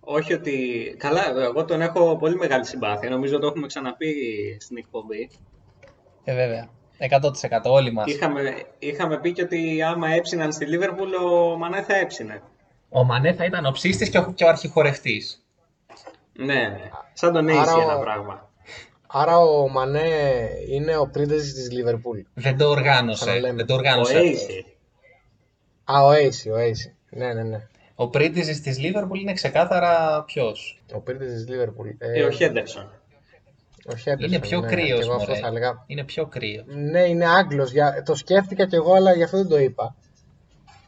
[0.00, 0.54] Όχι ότι.
[0.98, 3.10] Καλά, εγώ τον έχω πολύ μεγάλη συμπάθεια.
[3.10, 4.14] Νομίζω το έχουμε ξαναπεί
[4.60, 5.30] στην εκπομπή.
[6.24, 6.68] Ε, βέβαια.
[6.98, 8.06] 100% όλοι μας.
[8.12, 12.42] Είχαμε, είχαμε πει και ότι άμα έψιναν στη Λίβερπουλ, ο Μανέ θα έψινε.
[12.88, 15.44] Ο Μανέ θα ήταν ο ψίστης και ο, και ο αρχιχορευτής.
[16.32, 16.90] Ναι, ναι.
[17.12, 18.50] Σαν τον Άρα Έισι ο- ένα πράγμα.
[19.06, 20.08] Άρα ο Μανέ
[20.70, 22.18] είναι ο πρίτεζης της Λίβερπουλ.
[22.34, 23.24] Δεν το οργάνωσε.
[23.24, 23.54] Ξαναλέμε.
[23.56, 24.16] Δεν το Ο οργάνωσε.
[24.16, 24.28] αυτό.
[24.28, 24.66] Έισι.
[25.84, 26.94] Α, ο Έισι, ο Έισι.
[27.10, 27.66] Ναι, ναι, ναι.
[27.94, 31.88] Ο πρίτης της Liverpool είναι ξεκάθαρα ποιος; Ο πρίτεζης της Λίβερπουλ.
[31.98, 32.92] Ε, ο Χέντερσον.
[33.86, 35.40] Ο Χέντερσον, Είναι πιο ναι, κρύος, και εγώ αυτό μωρέ.
[35.40, 35.84] θα έλεγα.
[35.86, 36.64] Είναι πιο κρύος.
[36.68, 37.72] Ναι, είναι Άγγλος.
[37.72, 38.02] Για...
[38.02, 39.96] Το σκέφτηκα κι εγώ, αλλά γι' αυτό δεν το είπα.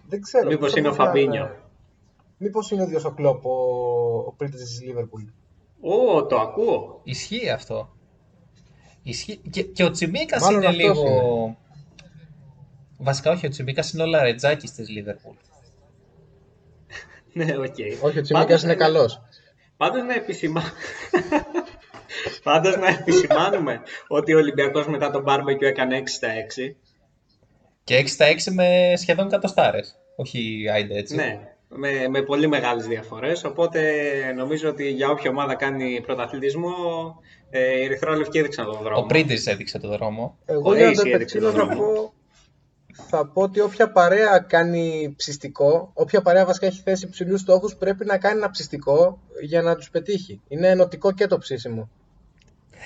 [0.09, 0.49] Δεν ξέρω.
[0.49, 1.45] Μήπως δεν είναι ο ξέρω, Φαμπίνιο.
[1.45, 1.59] ε,
[2.37, 3.51] Μήπως είναι ο ίδιος ο Κλόπ, ο,
[4.27, 5.23] ο Πρίντεζης της Λίβερπουλ.
[5.81, 7.01] Ω, το ακούω.
[7.05, 7.89] Ισχύει αυτό.
[9.03, 9.41] Ισχύει.
[9.51, 11.57] Και, και ο Τσιμίκας Μάλλον είναι αυτός λίγο...
[12.99, 15.35] Βασικά όχι, ο Τσιμίκας είναι ο Λαρετζάκης της Liverpool.
[17.33, 17.75] Ναι, οκ.
[18.03, 19.21] Όχι, ο Τσιμίκας είναι καλός.
[19.77, 20.63] Πάντως να επισημά...
[22.43, 26.75] Πάντως να επισημάνουμε ότι ο Ολυμπιακός μετά τον Μπάρμπεκιου έκανε 6 στα 6.
[27.85, 29.99] Και 6 στα 6 με σχεδόν κατοστάρες.
[30.17, 31.15] Όχι άιντε έτσι.
[31.15, 33.45] Ναι, με, με πολύ μεγάλες διαφορές.
[33.45, 33.83] Οπότε
[34.37, 36.75] νομίζω ότι για όποια ομάδα κάνει πρωταθλητισμό,
[37.51, 39.01] ε, οι Ερυθρόλευκοι έδειξαν τον δρόμο.
[39.01, 40.39] Ο Πρίτης έδειξε το δρόμο.
[40.45, 41.93] Εγώ Ο για Ace τον έδειξε Πετσίνο τον θα δρόμο.
[41.93, 42.13] πω,
[43.09, 48.05] θα πω ότι όποια παρέα κάνει ψιστικό, όποια παρέα βασικά έχει θέσει ψηλούς στόχους, πρέπει
[48.05, 50.41] να κάνει ένα ψιστικό για να τους πετύχει.
[50.49, 51.91] Είναι ενωτικό και το ψήσιμο.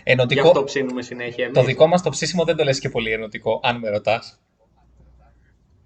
[0.05, 0.47] Γι' Ενωτικό.
[0.47, 1.59] αυτό ψήνουμε συνέχεια εμείς.
[1.59, 4.39] Το δικό μας το ψήσιμο δεν το λες και πολύ ενωτικό, αν με ρωτάς.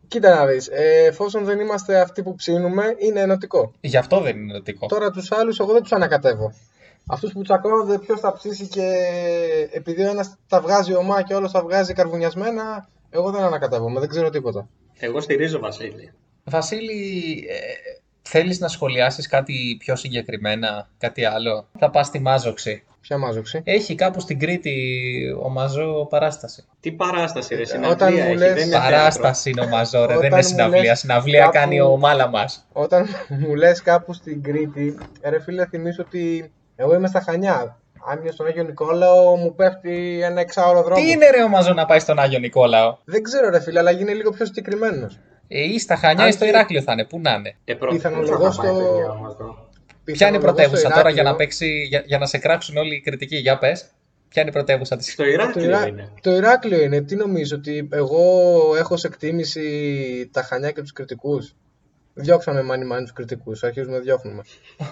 [0.08, 3.72] Κοίτα να δεις, ε, εφόσον δεν είμαστε αυτοί που ψήνουμε, είναι ενωτικό.
[3.80, 4.86] Γι' αυτό δεν είναι ενωτικό.
[4.86, 6.52] Τώρα τους άλλους εγώ δεν τους ανακατεύω.
[7.06, 8.92] Αυτούς που τσακώνονται ποιος θα ψήσει και
[9.72, 14.00] επειδή ο ένας τα βγάζει ομά και ο άλλος τα βγάζει καρβουνιασμένα, εγώ δεν ανακατεύομαι,
[14.00, 14.68] δεν ξέρω τίποτα.
[14.98, 16.12] Εγώ στηρίζω Βασίλη.
[16.44, 17.56] Βασίλη, ε,
[18.22, 22.84] θέλεις να σχολιάσεις κάτι πιο συγκεκριμένα, κάτι άλλο; Θα πας στη Μάζοξη.
[23.02, 23.60] Ποια μάζοξη.
[23.64, 24.74] Έχει κάπου στην Κρήτη
[25.42, 26.64] ο Μαζό παράσταση.
[26.80, 30.06] Τι παράσταση, ρε, Όταν συναυλία μου έχει, λες- δεν είναι Παράσταση είναι ο Μαζό, ρε,
[30.06, 30.82] δεν Όταν είναι μου συναυλία.
[30.82, 32.66] λες Συναυλία κάπου- κάνει ο Μάλα μας.
[32.72, 37.76] Όταν μου λες κάπου στην Κρήτη, ρε φίλε θυμίσω ότι εγώ είμαι στα Χανιά.
[38.06, 41.00] Αν είμαι στον Άγιο Νικόλαο μου πέφτει ένα εξάωρο δρόμο.
[41.04, 43.90] Τι είναι ρε ο Μαζό να πάει στον Άγιο Νικόλαο; Δεν ξέρω ρε φίλε, αλλά
[43.90, 45.18] γίνει λίγο πιο συγκεκριμένος.
[45.48, 47.04] Ε, ή στα Χανιά Αν ή στο και- Ηράκλειο θα είναι.
[47.04, 49.68] Πού να είναι; Ε, προ- Πιθανολογώ πού θα στο-
[50.04, 50.28] πάει, παιδιά, ο Μαζό.
[50.28, 51.36] Ποια είναι η πρωτεύουσα στο τώρα για να, Ηράκλειο.
[51.36, 53.86] παίξει, για, για να σε κράξουν όλοι οι κριτικοί; Για πες.
[54.28, 55.86] Ποια είναι η πρωτεύουσα της; Στο Το, Ηράκλειο Ηρα...
[55.86, 56.08] είναι.
[56.20, 57.00] το Ηράκλειο είναι.
[57.02, 58.22] Τι νομίζω, ότι εγώ
[58.78, 61.54] έχω σε εκτίμηση τα Χανιά και τους κριτικούς.
[62.14, 64.42] Διώξαμε μάνι μάνι τους κριτικούς, αρχίζουμε να διώχνουμε.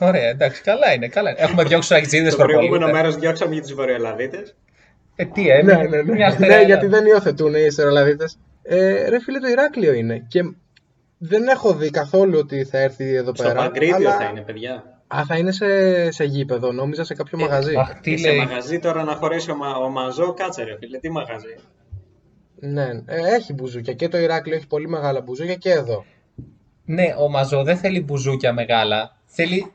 [0.01, 1.09] Ωραία, εντάξει, καλά είναι.
[1.09, 1.31] Καλά.
[1.31, 1.39] είναι.
[1.41, 4.55] Έχουμε διώξει τους αγιτζίδε Στο προηγούμενο μέρος διώξαμε για τους Βορειοελλαδίτες.
[5.17, 6.03] Ε, τι ε, ναι, ναι, ναι.
[6.03, 6.61] μια ναι, στερεά.
[6.63, 8.39] γιατί δεν υιοθετούν οι Ιστερολαδίτες.
[8.63, 10.25] Ε, ρε φίλε, το Ηράκλειο είναι.
[10.29, 10.41] Και
[11.19, 13.55] δεν έχω δει καθόλου ότι θα έρθει εδώ Στο πέρα.
[13.55, 15.00] Παγκρίτιο αλλά- θα είναι, παιδιά.
[15.17, 17.77] Α, θα είναι σε, σε γήπεδο, νόμιζα σε κάποιο Ε, μαγαζί.
[17.77, 18.39] Αχ, τι Και σε λέει.
[18.39, 21.55] μαγαζί τώρα να χωρέσει ο, Μα- ο Μαζό, κάτσε ρε φίλε, τι μαγαζί.
[22.55, 23.93] Ναι, ε, έχει μπουζούκια.
[23.93, 26.05] Και το Ηράκλειο έχει πολύ μεγάλα μπουζούκια και εδώ.
[26.85, 29.17] Ναι, ο Μαζό δεν θέλει μπουζούκια μεγάλα.
[29.27, 29.73] Θέλει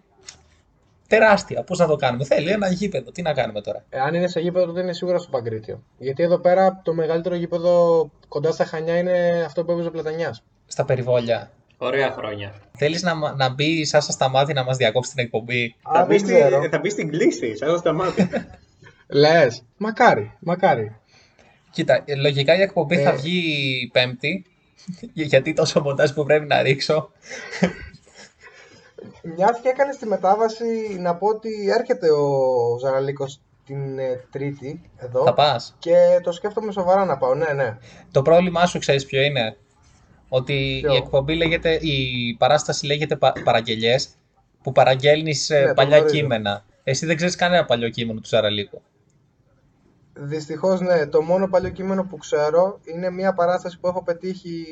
[1.08, 1.64] τεράστια.
[1.64, 2.26] Πώς να το κάνουμε.
[2.26, 3.12] Θέλει ένα γήπεδο.
[3.12, 3.84] Τι να κάνουμε τώρα.
[3.90, 5.84] Ε, αν είναι σε γήπεδο, τότε είναι σίγουρα στο Παγκρίτιο.
[5.98, 10.44] Γιατί εδώ πέρα το μεγαλύτερο γήπεδο κοντά στα Χανιά είναι αυτό που έπαιζε ο Πλατανιάς.
[10.66, 11.52] Στα περιβόλια.
[11.86, 12.54] Ωραία χρόνια.
[12.78, 16.18] Θέλεις να, να μπει σαν στα μάτια να μας διακόψει την εκπομπή; Α, θα, μπει
[16.18, 16.68] δεν στη, ξέρω.
[16.70, 18.30] θα μπει στην κλίση, σαν στα μάτια.
[19.22, 20.96] Λες, μακάρι, μακάρι.
[21.72, 23.02] Κοίτα, ε, λογικά η εκπομπή Ε.
[23.04, 24.46] θα βγει Πέμπτη.
[25.14, 27.12] Γιατί τόσο μοντάζ που πρέπει να ρίξω.
[29.22, 32.28] Μια και έκανες τη μετάβαση, να πω ότι έρχεται ο
[32.82, 35.24] Ζαραλίκος την ε, Τρίτη εδώ.
[35.24, 35.76] Θα πας.
[35.80, 37.78] Και το σκέφτομαι σοβαρά να πάω, ναι, ναι.
[38.12, 39.58] Το πρόβλημά σου ξέρεις ποιο είναι;
[40.30, 44.10] Ότι Ποιο; η εκπομπή λέγεται, η παράσταση λέγεται πα, παραγγελιές
[44.64, 46.20] που παραγγέλνεις ε, Ναι, το παλιά γνωρίζω.
[46.20, 46.66] κείμενα.
[46.84, 48.82] Εσύ δεν ξέρεις κανένα παλιό κείμενο του Ζαραλίκου.
[50.14, 54.66] Δυστυχώς ναι, το μόνο παλιό κείμενο που ξέρω είναι μια παράσταση που έχω πετύχει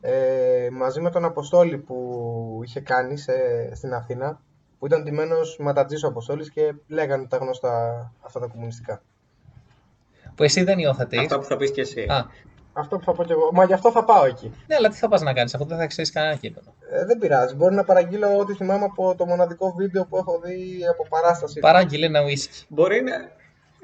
[0.00, 3.32] ε, μαζί με τον Αποστόλη που είχε κάνει σε,
[3.74, 4.40] στην Αθήνα
[4.78, 9.02] που ήταν ντυμένος ματατζής ο Αποστόλης και λέγανε τα γνωστά αυτά τα κομμουνιστικά.
[10.34, 11.20] Που εσύ δεν υιοθετείς.
[11.20, 12.00] Αυτά που θα πεις και εσύ.
[12.00, 12.26] Α,
[12.78, 13.50] Αυτό που θα πω κι εγώ.
[13.52, 14.52] Μα γι' αυτό θα πάω εκεί.
[14.66, 16.74] ναι, αλλά τι θα πας να κάνεις αφού δεν θα ξέρεις κανένα κείμενο.
[16.90, 17.54] Ε, δεν πειράζει.
[17.54, 21.60] Μπορεί να παραγγείλω ό,τι θυμάμαι από το μοναδικό βίντεο που έχω δει από παράσταση.
[21.60, 22.64] Παράγγειλε ένα ουίσκι.
[22.68, 23.12] Μπορεί να.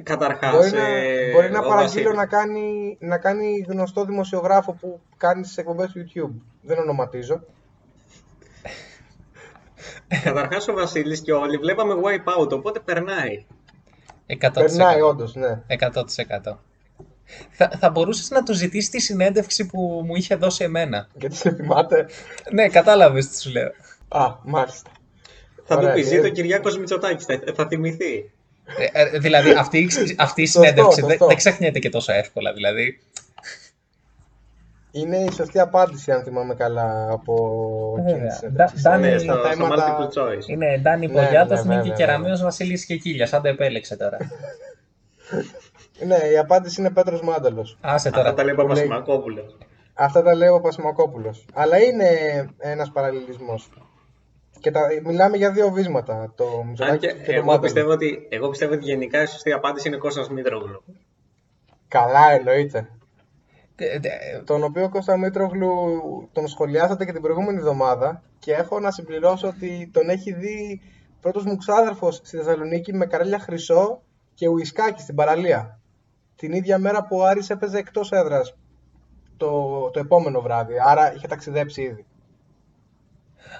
[0.02, 0.52] Καταρχάς.
[0.52, 0.82] Μπορεί να,
[1.32, 6.40] μπορεί να παραγγείλω να κάνει, να κάνει γνωστό δημοσιογράφο που κάνει τις εκπομπές του YouTube.
[6.62, 7.40] Δεν ονοματίζω.
[10.24, 13.46] Καταρχάς ο Βασίλης και όλοι βλέπαμε wipeout, οπότε περνάει.
[14.26, 14.50] 100%.
[14.52, 15.62] Περνάει όντως, ναι.
[15.66, 16.58] 100%.
[17.50, 21.08] Θα, θα μπορούσες να του ζητήσεις τη συνέντευξη που μου είχε δώσει εμένα.
[21.14, 22.06] Γιατί σε θυμάται.
[22.52, 23.70] Ναι, κατάλαβες τι σου λέω.
[24.08, 24.90] Α, μάλιστα.
[25.64, 28.30] Θα Ωραία, του πεις και- ζήτω Κυριάκος Μητσοτάκης, θα, θα θυμηθεί.
[28.92, 31.26] Ε, ε, δηλαδή αυτή, η- αυτή η Σωστό, συνέντευξη δεν, σωστό.
[31.26, 32.52] δεν ξεχνιέται και τόσο εύκολα.
[32.52, 33.00] Δηλαδή,
[34.94, 37.34] Είναι η σωστή απάντηση, αν θυμάμαι καλά, από
[37.98, 38.28] εκείνη Βέβαια.
[38.28, 38.82] της συνέντευξης.
[38.82, 40.48] Ντα- Ναι, Ντάνι- στο, στο θέματα- multiple choice.
[40.48, 43.32] είναι Ντάνι Ναι, Πογιάτος, ναι, Νίκη ναι, Κεραμέως, Βασίλης και Κίλιας.
[43.32, 44.16] Αν το επέλεξε τώρα.
[46.06, 47.78] Ναι, η απάντηση είναι Πέτρος Μάνταλος.
[47.80, 48.34] Άσε Αυτά τώρα.
[48.34, 49.56] τα λέει ο Που λέει- Παπασημακόπουλος.
[49.94, 51.46] Αυτά τα λέει ο Πασημακόπουλος.
[51.54, 52.06] Αλλά είναι
[52.58, 53.70] ένας παραλληλισμός.
[54.60, 56.32] Και τα, μιλάμε για δύο βίσματα.
[56.36, 57.60] Το Αν Μητσοτάκη και και, το εγώ Μάνταλο.
[57.60, 60.82] πιστεύω, ότι, εγώ πιστεύω ότι γενικά η σωστή απάντηση είναι Κώστας Μήτρογλου.
[61.88, 62.88] Καλά, εννοείται.
[63.76, 63.98] Ε, ε,
[64.44, 65.70] Τον οποίο Κώστας Μήτρογλου
[66.32, 70.80] τον σχολιάσατε και την προηγούμενη εβδομάδα και έχω να συμπληρώσω ότι τον έχει δει
[71.20, 74.02] πρώτος μου ξάδερφος στη Θεσσαλονίκη με καρέλια χρυσό
[74.34, 75.80] και ουισκάκι στην παραλία.
[76.42, 78.54] Την ίδια μέρα που ο Άρης έπαιζε εκτός έδρας
[79.36, 82.04] το, το επόμενο βράδυ, άρα είχε ταξιδέψει ήδη.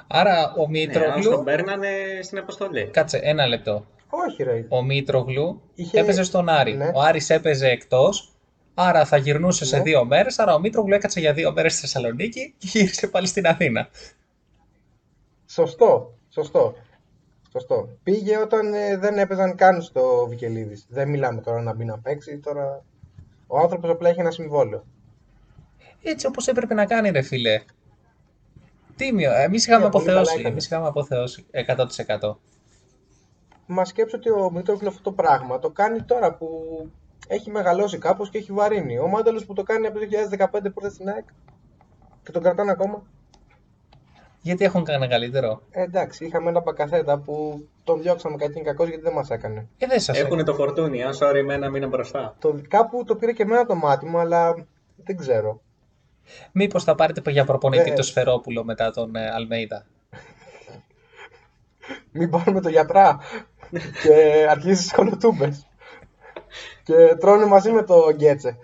[0.07, 1.30] Άρα ο Ναι, αλλά Μήτρογλου.
[1.30, 1.89] τον παίρνανε
[2.22, 2.87] στην αποστολή.
[2.87, 3.87] Κάτσε, ένα λεπτό.
[4.09, 4.66] Όχι ρε.
[4.68, 6.74] Ο Μήτρογλου Είχε- έπαιζε στον Άρη.
[6.76, 6.91] Ναι.
[6.95, 8.33] Ο Άρης έπαιζε εκτός.
[8.74, 9.83] Άρα θα γυρνούσε σε Ναι.
[9.83, 10.39] δύο μέρες.
[10.39, 13.89] Άρα ο Μήτρογλου έκατσε για δύο μέρες στη Θεσσαλονίκη και γύρισε πάλι στην Αθήνα.
[15.47, 16.74] Σωστό, σωστό.
[17.53, 17.88] Σωστό.
[18.03, 20.86] Πήγε όταν ε, δεν έπαιζαν καν στο Βικελίδης.
[20.88, 22.84] Δεν μιλάμε τώρα να μπει να παίξει, τώρα...
[23.46, 24.84] Ο άνθρωπος απλά έχει ένα συμβόλαιο.
[26.03, 27.61] Έτσι όπως έπρεπε να κάνει, ρε φίλε.
[28.96, 29.32] Τίμιο.
[29.32, 30.38] Εμείς είχαμε Ναι, πολύ καλά αποθεώσει.
[30.40, 30.53] έκανε.
[30.53, 31.46] Εμείς είχαμε αποθεώσει
[32.20, 32.34] 100%.
[33.66, 36.48] Μα σκέψω ότι ο Μήτρογλου αυτό το πράγμα το κάνει τώρα που
[37.28, 38.98] έχει μεγαλώσει κάπως και έχει βαρύνει.
[38.98, 41.24] Ο Μάνταλος που το κάνει από το 2015 που ήρθε στην ΑΕΚ
[42.22, 43.03] και τον κρατάνε ακόμα.
[44.45, 49.03] Γιατί έχουν κανένα καλύτερο; Ε, εντάξει, είχαμε ένα μπακαθέτα που τον διώξαμε κακήν κακός γιατί
[49.03, 49.66] δεν μας έκανε.
[49.78, 52.36] Ε, δεν σας Έχουν το φορτούνι, αν sorry, εμένα μείνε μπροστά.
[52.38, 54.66] Το, κάπου το πήρε και εμένα το μάτι μου, αλλά
[54.97, 55.61] δεν ξέρω.
[56.53, 57.95] Μήπως θα πάρετε για προπονητή Ε.
[57.95, 59.86] το Σφερόπουλο μετά τον ε, Αλμέιδα;
[62.12, 63.18] Μην πάρουμε το γιατρά
[64.03, 65.66] και αρχίζεις στις κολοτούμπες.
[66.82, 68.57] και τρώνε μαζί με το γκέτσε.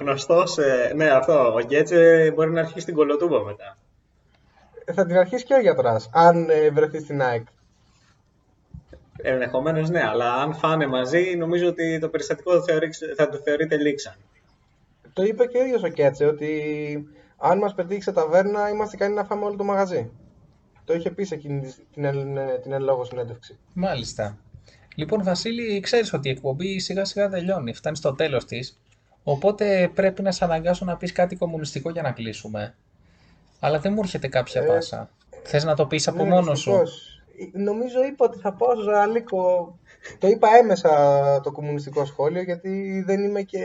[0.00, 0.56] Γνωστός,
[0.94, 1.52] ναι, αυτό.
[1.54, 3.76] Ο Γκέτσε μπορεί να αρχίσει την κολοτούμπα μετά.
[4.92, 7.46] Ε, Θα την αρχίσει και ο γιατράς, αν ε, βρεθεί στην ΑΕΚ.
[9.22, 13.76] Ενδεχομένως ναι, αλλά αν φάνε μαζί, νομίζω ότι το περιστατικό θα, θεωρεί, θα το θεωρείται
[13.76, 14.14] λήξαν.
[15.12, 16.52] Το είπε και ο ίδιος ο Κέτσε ότι
[17.36, 20.10] αν μας πετύχει σε ταβέρνα είμαστε ικανοί να φάμε όλο το μαγαζί.
[20.84, 23.58] Το είχε πει σε εκείνη τη- την, εν- την εν λόγω συνέντευξη.
[23.74, 24.38] Μάλιστα.
[24.96, 28.80] Λοιπόν, Βασίλη, ξέρεις ότι η εκπομπή σιγά σιγά τελειώνει, φτάνει στο τέλος της.
[29.22, 32.74] Οπότε πρέπει να σε αναγκάσω να πεις κάτι κομμουνιστικό για να κλείσουμε.
[33.64, 35.10] Αλλά δεν μου έρχεται κάποια Ε, πάσα.
[35.42, 37.22] Θες να το πεις από Ναι, μόνος σου; δυστυχώς.
[37.54, 39.74] Ε, Νομίζω είπα ότι θα πάω στο Ζαραλίκο.
[40.18, 40.90] Το είπα έμεσα
[41.42, 43.60] το κομμουνιστικό σχόλιο γιατί δεν είμαι και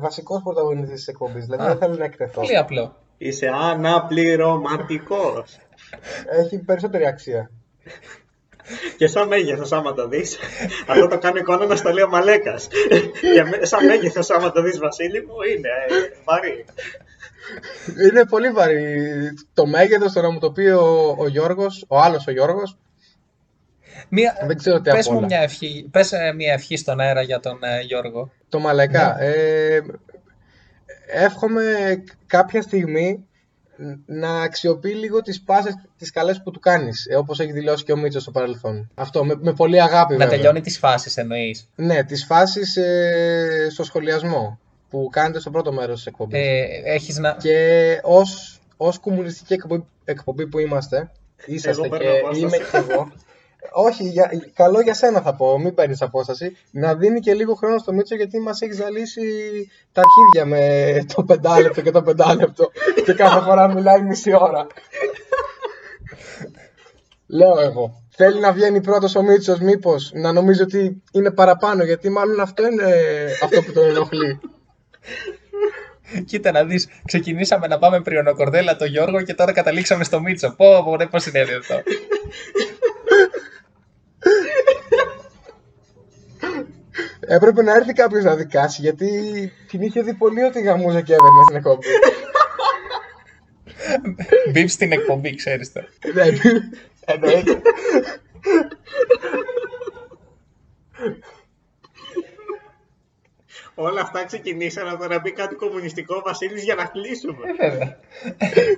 [0.00, 1.44] βασικός πρωταγωνιστής της εκπομπής.
[1.44, 2.40] Δηλαδή Α, δεν θέλω να εκτεθώ.
[2.40, 2.96] Πολύ απλό.
[3.18, 5.58] Είσαι αναπληρωματικός.
[6.30, 7.50] Έχει περισσότερη αξία.
[8.96, 10.38] και σαν μέγεθος, άμα το δεις,
[10.88, 12.68] αυτό το κάνει εικόνα να στο λέει ο Μαλέκας.
[13.34, 16.64] και με- σαν μέγεθος, άμα το δεις, Βασίλη μου, είναι ε, βαρύ.
[18.10, 19.04] Είναι πολύ βαρύ
[19.54, 22.78] το μέγεθος, το να μου το πει ο, ο Γιώργος, ο άλλος ο Γιώργος.
[24.08, 24.36] Μία...
[24.46, 25.26] Δεν ξέρω τι Πες απ' μου όλα.
[25.26, 28.30] μια ευχή, πες ε, μια ευχή στον αέρα για τον ε, Γιώργο.
[28.48, 29.20] Το Μαλακά.
[29.22, 29.80] Ε,
[31.06, 31.64] εύχομαι
[32.26, 33.24] κάποια στιγμή
[34.06, 37.92] να αξιοποιεί λίγο τις πάσες, τις καλές που του κάνεις, ε, όπως έχει δηλώσει και
[37.92, 38.90] ο Μίτσος στο παρελθόν.
[38.94, 40.36] Αυτό, με, με πολύ αγάπη Να βέβαια.
[40.36, 41.68] τελειώνει τις φάσεις εννοείς.
[41.74, 44.58] Ναι, τις φάσεις ε, στο σχολιασμό
[44.96, 46.38] που κάνετε στο πρώτο μέρος της εκπομπής.
[46.38, 47.32] Ε, έχεις να...
[47.32, 51.10] Και ως, ως κομμουνιστική εκπομπή, εκπομπή που είμαστε,
[51.46, 52.40] είσαστε Εγώ και παίρνω απόσταση.
[52.40, 53.12] είμαι και εγώ.
[53.72, 56.56] Όχι, για, καλό για σένα θα πω, μην παίρνεις απόσταση.
[56.70, 59.22] Να δίνει και λίγο χρόνο στο Μίτσο γιατί μας έχει ζαλίσει
[59.92, 62.70] τα αρχίδια με το πεντάλεπτο και το πεντάλεπτο.
[63.04, 64.66] και κάθε φορά μιλάει μισή ώρα.
[67.26, 68.02] Λέω εγώ.
[68.10, 72.66] Θέλει να βγαίνει πρώτος ο Μίτσος μήπως να νομίζει ότι είναι παραπάνω γιατί μάλλον αυτό
[72.66, 72.84] είναι
[73.42, 74.40] αυτό που τον ενοχλεί.
[76.24, 80.54] Κοίτα να δεις, ξεκινήσαμε να πάμε πριονοκορδέλα το Γιώργο και τώρα καταλήξαμε στο Μίτσο.
[80.56, 81.82] Πω, πω, ρε, πώς συνέβη αυτό.
[87.20, 89.10] Έπρεπε να έρθει κάποιος να δικάσει γιατί
[89.68, 91.86] την είχε δει πολύ ότι γαμούζα και έβαιρνε στην εκπομπή.
[94.52, 95.80] Μπιπ στην εκπομπή, ξέρεις το.
[96.14, 96.22] Ναι,
[97.04, 97.60] εννοείται.
[103.78, 107.46] Όλα αυτά ξεκινήσαν από το να πει κάτι κομμουνιστικό ο Βασίλης για να κλείσουμε.
[107.60, 107.98] Βέβαια.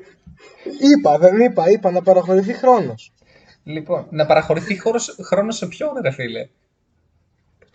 [0.90, 3.12] Είπα, δεν είπα, είπα να παραχωρηθεί χρόνος.
[3.64, 6.49] Λοιπόν, να παραχωρηθεί χώρος, χρόνος σε ποιον, ρε φίλε;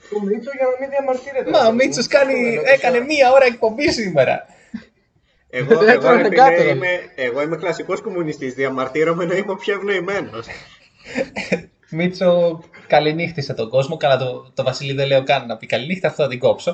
[0.09, 1.49] Του Μίτσο για να μην διαμαρτύρεται.
[1.49, 4.45] Μα ο Μίτσος κάνει, έκανε μία ώρα εκπομπή σήμερα.
[5.49, 6.69] Εγώ, Δεν εγώ, έτρωγε ρε φίλε, κάτω.
[6.69, 8.53] είμαι, εγώ είμαι κλασικός κομμουνιστής.
[8.53, 10.47] Διαμαρτύρομαι να είμαι πιο ευνοημένος.
[11.89, 12.63] Μίτσο,
[12.95, 13.97] καληνύχτησε τον κόσμο.
[13.97, 16.73] Καλά, το, το Βασίλη δεν λέω καν να πει καληνύχτα, αυτό θα την κόψω.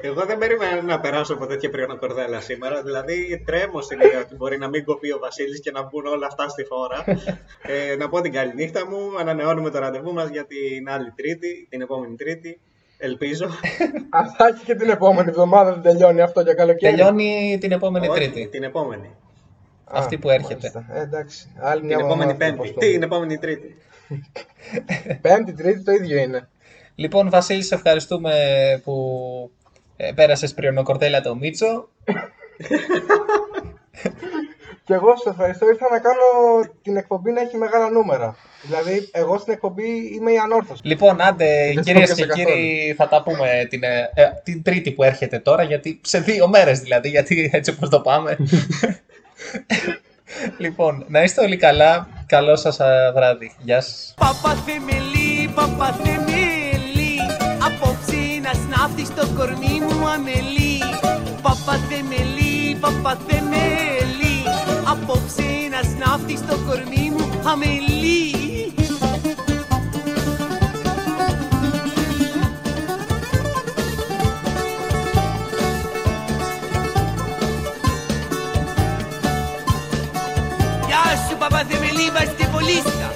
[0.00, 2.82] Εγώ δεν περίμενα να περάσω από τέτοια πριονοκορδέλα σήμερα.
[2.82, 6.26] Δηλαδή, τρέμω στην ιδέα ότι μπορεί να μην κοπεί ο Βασίλης και να μπουν όλα
[6.26, 7.04] αυτά στη χώρα.
[7.72, 8.98] ε, να πω την καλή νύχτα μου.
[9.20, 12.60] Ανανεώνουμε το ραντεβού μας για την άλλη Τρίτη, την επόμενη Τρίτη.
[12.98, 13.46] Ελπίζω.
[14.24, 16.96] Αυτά έχει και την επόμενη εβδομάδα δεν τελειώνει αυτό για καλοκαίρι.
[16.96, 18.48] Τελειώνει την επόμενη Όχι, Τρίτη.
[18.48, 19.10] Την επόμενη.
[19.88, 20.72] Α, αυτή που έρχεται.
[20.74, 20.86] μάλιστα.
[20.94, 21.48] Ε, εντάξει.
[21.60, 22.56] Άλλη μια Την επόμενη εβδομάδα, Πέμπτη.
[22.56, 23.76] πώς το Τι, την επόμενη Τρίτη.
[25.22, 26.48] Πέμπτη, Τρίτη το ίδιο είναι.
[26.94, 28.32] Λοιπόν, Βασίλη, σε ευχαριστούμε
[28.84, 28.94] που
[29.96, 31.88] ε, πέρασες πριονοκορδέλα το Μίτσο.
[34.88, 35.68] Και εγώ σα ευχαριστώ.
[35.68, 36.22] Ήρθα να κάνω
[36.82, 38.36] την εκπομπή να έχει μεγάλα νούμερα.
[38.62, 40.80] Δηλαδή, εγώ στην εκπομπή είμαι η ανόρθωση.
[40.84, 44.62] Λοιπόν, άντε, Δεν κυρίες το και πιάσα κύριοι, θα τα πούμε την, ε, ε, την
[44.62, 48.36] Τρίτη που έρχεται τώρα, γιατί σε δύο μέρες δηλαδή, γιατί έτσι όπως το πάμε.
[50.58, 52.08] λοιπόν, να είστε όλοι καλά.
[52.26, 53.52] Καλό σας α, βράδυ.
[53.58, 54.14] Γεια σας.
[54.16, 57.16] Παπαθεμελή, παπαθεμελή
[57.66, 60.78] Απόψε να σνάφτει στο κορμί μου αμελή
[61.42, 64.36] Παπαθεμελή, παπαθεμελή
[64.90, 67.87] Απόψε να σνάφτει στο κορμί μου αμελή
[82.68, 83.08] lista.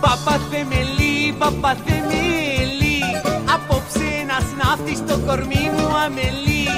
[0.00, 1.34] Παπαθεμελή,
[3.54, 6.68] Απόψε να ναύτης στο κορμί μου αμελή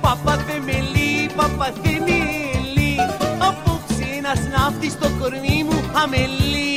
[0.00, 2.15] Παπαθεμελή, παπαθεμελή
[4.90, 6.75] στο κορμί μου αμελή